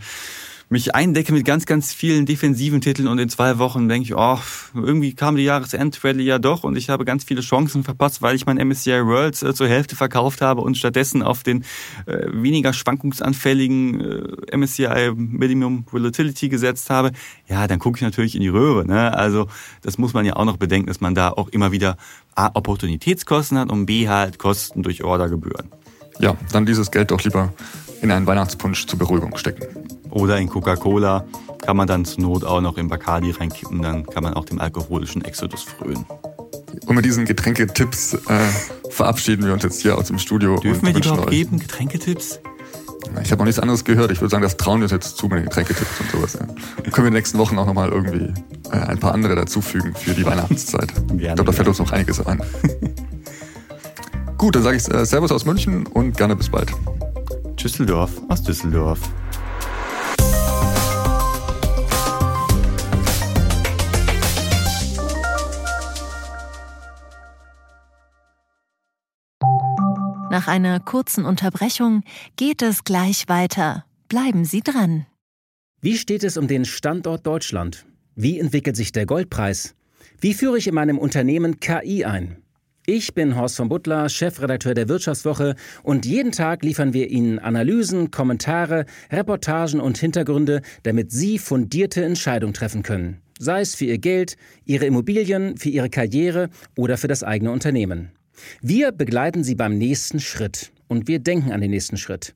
mich 0.68 0.94
eindecke 0.94 1.32
mit 1.32 1.44
ganz, 1.44 1.66
ganz 1.66 1.92
vielen 1.92 2.26
defensiven 2.26 2.80
Titeln 2.80 3.08
und 3.08 3.18
in 3.18 3.28
zwei 3.28 3.58
Wochen 3.58 3.88
denke 3.88 4.04
ich, 4.04 4.14
oh, 4.14 4.38
irgendwie 4.74 5.14
kam 5.14 5.36
die 5.36 5.44
Jahresendrallye 5.44 6.22
ja 6.22 6.38
doch 6.38 6.64
und 6.64 6.76
ich 6.76 6.88
habe 6.88 7.04
ganz 7.04 7.24
viele 7.24 7.42
Chancen 7.42 7.84
verpasst, 7.84 8.22
weil 8.22 8.34
ich 8.34 8.46
mein 8.46 8.56
MSCI 8.56 9.04
World 9.06 9.40
äh, 9.42 9.54
zur 9.54 9.68
Hälfte 9.68 9.96
verkauft 9.96 10.40
habe 10.40 10.62
und 10.62 10.76
stattdessen 10.76 11.22
auf 11.22 11.42
den 11.42 11.64
äh, 12.06 12.26
weniger 12.32 12.72
schwankungsanfälligen 12.72 14.00
äh, 14.48 14.56
MSCI 14.56 15.12
Minimum 15.14 15.86
Volatility 15.90 16.48
gesetzt 16.48 16.90
habe. 16.90 17.12
Ja, 17.48 17.66
dann 17.66 17.78
gucke 17.78 17.98
ich 17.98 18.02
natürlich 18.02 18.34
in 18.34 18.40
die 18.40 18.48
Röhre. 18.48 18.86
Ne? 18.86 19.14
Also 19.14 19.48
das 19.82 19.98
muss 19.98 20.14
man 20.14 20.24
ja 20.24 20.36
auch 20.36 20.44
noch 20.44 20.56
bedenken, 20.56 20.86
dass 20.86 21.00
man 21.00 21.14
da 21.14 21.30
auch 21.30 21.48
immer 21.48 21.72
wieder 21.72 21.96
A, 22.34 22.50
Opportunitätskosten 22.54 23.58
hat 23.58 23.70
und 23.70 23.86
B, 23.86 24.08
halt 24.08 24.38
Kosten 24.38 24.82
durch 24.82 25.04
Ordergebühren. 25.04 25.68
Ja, 26.18 26.36
dann 26.52 26.64
dieses 26.66 26.90
Geld 26.90 27.10
doch 27.10 27.22
lieber 27.22 27.52
in 28.02 28.10
einen 28.10 28.26
Weihnachtspunsch 28.26 28.86
zur 28.86 28.98
Beruhigung 28.98 29.36
stecken. 29.36 29.83
Oder 30.14 30.38
in 30.38 30.48
Coca-Cola 30.48 31.24
kann 31.58 31.76
man 31.76 31.86
dann 31.86 32.04
zur 32.04 32.22
Not 32.22 32.44
auch 32.44 32.60
noch 32.60 32.78
in 32.78 32.88
Bacardi 32.88 33.32
reinkippen, 33.32 33.82
dann 33.82 34.06
kann 34.06 34.22
man 34.22 34.34
auch 34.34 34.44
dem 34.44 34.60
alkoholischen 34.60 35.24
Exodus 35.24 35.62
frönen. 35.62 36.06
Und 36.86 36.96
mit 36.96 37.04
diesen 37.04 37.24
Getränketipps 37.24 38.14
äh, 38.14 38.18
verabschieden 38.90 39.44
wir 39.44 39.52
uns 39.52 39.62
jetzt 39.62 39.82
hier 39.82 39.96
aus 39.96 40.06
dem 40.06 40.18
Studio. 40.18 40.58
Dürfen 40.58 40.86
wir 40.86 40.92
die 40.92 41.06
überhaupt 41.06 41.30
geben, 41.30 41.58
Getränketipps? 41.58 42.40
Ich 43.22 43.30
habe 43.30 43.40
noch 43.40 43.44
nichts 43.44 43.60
anderes 43.60 43.84
gehört. 43.84 44.10
Ich 44.10 44.20
würde 44.20 44.30
sagen, 44.30 44.42
das 44.42 44.56
trauen 44.56 44.80
wir 44.80 44.84
uns 44.84 44.92
jetzt 44.92 45.16
zu 45.16 45.26
mit 45.26 45.38
den 45.38 45.44
Getränketipps 45.44 46.00
und 46.00 46.10
sowas. 46.10 46.34
Ja. 46.34 46.46
Können 46.46 46.54
wir 46.84 46.98
in 46.98 47.04
den 47.04 47.12
nächsten 47.14 47.38
Wochen 47.38 47.58
auch 47.58 47.66
nochmal 47.66 47.90
irgendwie 47.90 48.32
äh, 48.70 48.76
ein 48.76 48.98
paar 48.98 49.12
andere 49.12 49.34
dazufügen 49.34 49.94
für 49.94 50.14
die 50.14 50.24
Weihnachtszeit. 50.24 50.92
Gerne, 51.08 51.14
ich 51.14 51.34
glaube, 51.34 51.44
da 51.44 51.52
fällt 51.52 51.68
uns 51.68 51.78
noch 51.78 51.92
einiges 51.92 52.24
ein. 52.24 52.42
Gut, 54.38 54.56
dann 54.56 54.62
sage 54.62 54.76
ich 54.76 54.88
äh, 54.92 55.04
Servus 55.04 55.32
aus 55.32 55.44
München 55.44 55.86
und 55.86 56.16
gerne 56.16 56.36
bis 56.36 56.48
bald. 56.48 56.72
Düsseldorf 57.56 58.10
aus 58.28 58.42
Düsseldorf. 58.42 59.00
Nach 70.34 70.48
einer 70.48 70.80
kurzen 70.80 71.26
Unterbrechung 71.26 72.02
geht 72.34 72.60
es 72.60 72.82
gleich 72.82 73.28
weiter. 73.28 73.84
Bleiben 74.08 74.44
Sie 74.44 74.62
dran. 74.62 75.06
Wie 75.80 75.96
steht 75.96 76.24
es 76.24 76.36
um 76.36 76.48
den 76.48 76.64
Standort 76.64 77.24
Deutschland? 77.24 77.86
Wie 78.16 78.40
entwickelt 78.40 78.74
sich 78.74 78.90
der 78.90 79.06
Goldpreis? 79.06 79.76
Wie 80.20 80.34
führe 80.34 80.58
ich 80.58 80.66
in 80.66 80.74
meinem 80.74 80.98
Unternehmen 80.98 81.60
KI 81.60 82.04
ein? 82.04 82.38
Ich 82.84 83.14
bin 83.14 83.36
Horst 83.36 83.54
von 83.54 83.68
Butler, 83.68 84.08
Chefredakteur 84.08 84.74
der 84.74 84.88
Wirtschaftswoche 84.88 85.54
und 85.84 86.04
jeden 86.04 86.32
Tag 86.32 86.64
liefern 86.64 86.94
wir 86.94 87.10
Ihnen 87.10 87.38
Analysen, 87.38 88.10
Kommentare, 88.10 88.86
Reportagen 89.12 89.78
und 89.78 89.98
Hintergründe, 89.98 90.62
damit 90.82 91.12
Sie 91.12 91.38
fundierte 91.38 92.04
Entscheidungen 92.04 92.54
treffen 92.54 92.82
können. 92.82 93.22
Sei 93.38 93.60
es 93.60 93.76
für 93.76 93.84
Ihr 93.84 93.98
Geld, 93.98 94.36
Ihre 94.64 94.86
Immobilien, 94.86 95.56
für 95.58 95.68
Ihre 95.68 95.90
Karriere 95.90 96.50
oder 96.76 96.96
für 96.96 97.06
das 97.06 97.22
eigene 97.22 97.52
Unternehmen. 97.52 98.10
Wir 98.60 98.92
begleiten 98.92 99.44
Sie 99.44 99.54
beim 99.54 99.78
nächsten 99.78 100.20
Schritt 100.20 100.72
und 100.88 101.08
wir 101.08 101.18
denken 101.18 101.52
an 101.52 101.60
den 101.60 101.70
nächsten 101.70 101.96
Schritt. 101.96 102.34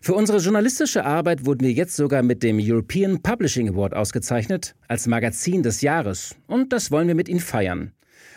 Für 0.00 0.14
unsere 0.14 0.38
journalistische 0.38 1.04
Arbeit 1.04 1.44
wurden 1.44 1.62
wir 1.62 1.72
jetzt 1.72 1.96
sogar 1.96 2.22
mit 2.22 2.42
dem 2.42 2.58
European 2.60 3.20
Publishing 3.20 3.68
Award 3.68 3.94
ausgezeichnet 3.94 4.74
als 4.86 5.06
Magazin 5.06 5.62
des 5.62 5.80
Jahres 5.80 6.36
und 6.46 6.72
das 6.72 6.90
wollen 6.90 7.08
wir 7.08 7.14
mit 7.14 7.28
Ihnen 7.28 7.40
feiern. 7.40 7.92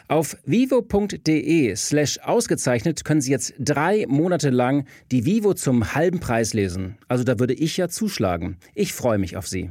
Auf 0.08 0.36
vivo.de 0.46 1.76
slash 1.76 2.20
ausgezeichnet 2.20 3.06
können 3.06 3.22
Sie 3.22 3.32
jetzt 3.32 3.54
drei 3.60 4.06
Monate 4.08 4.50
lang 4.50 4.86
die 5.12 5.26
Vivo 5.26 5.54
zum 5.54 5.94
halben 5.94 6.20
Preis 6.20 6.54
lesen. 6.54 6.98
Also 7.08 7.24
da 7.24 7.40
würde 7.40 7.54
ich 7.54 7.78
ja 7.78 7.88
zuschlagen. 7.88 8.58
Ich 8.74 8.92
freue 8.92 9.20
mich 9.20 9.38
auf 9.38 9.48
Sie. 9.48 9.70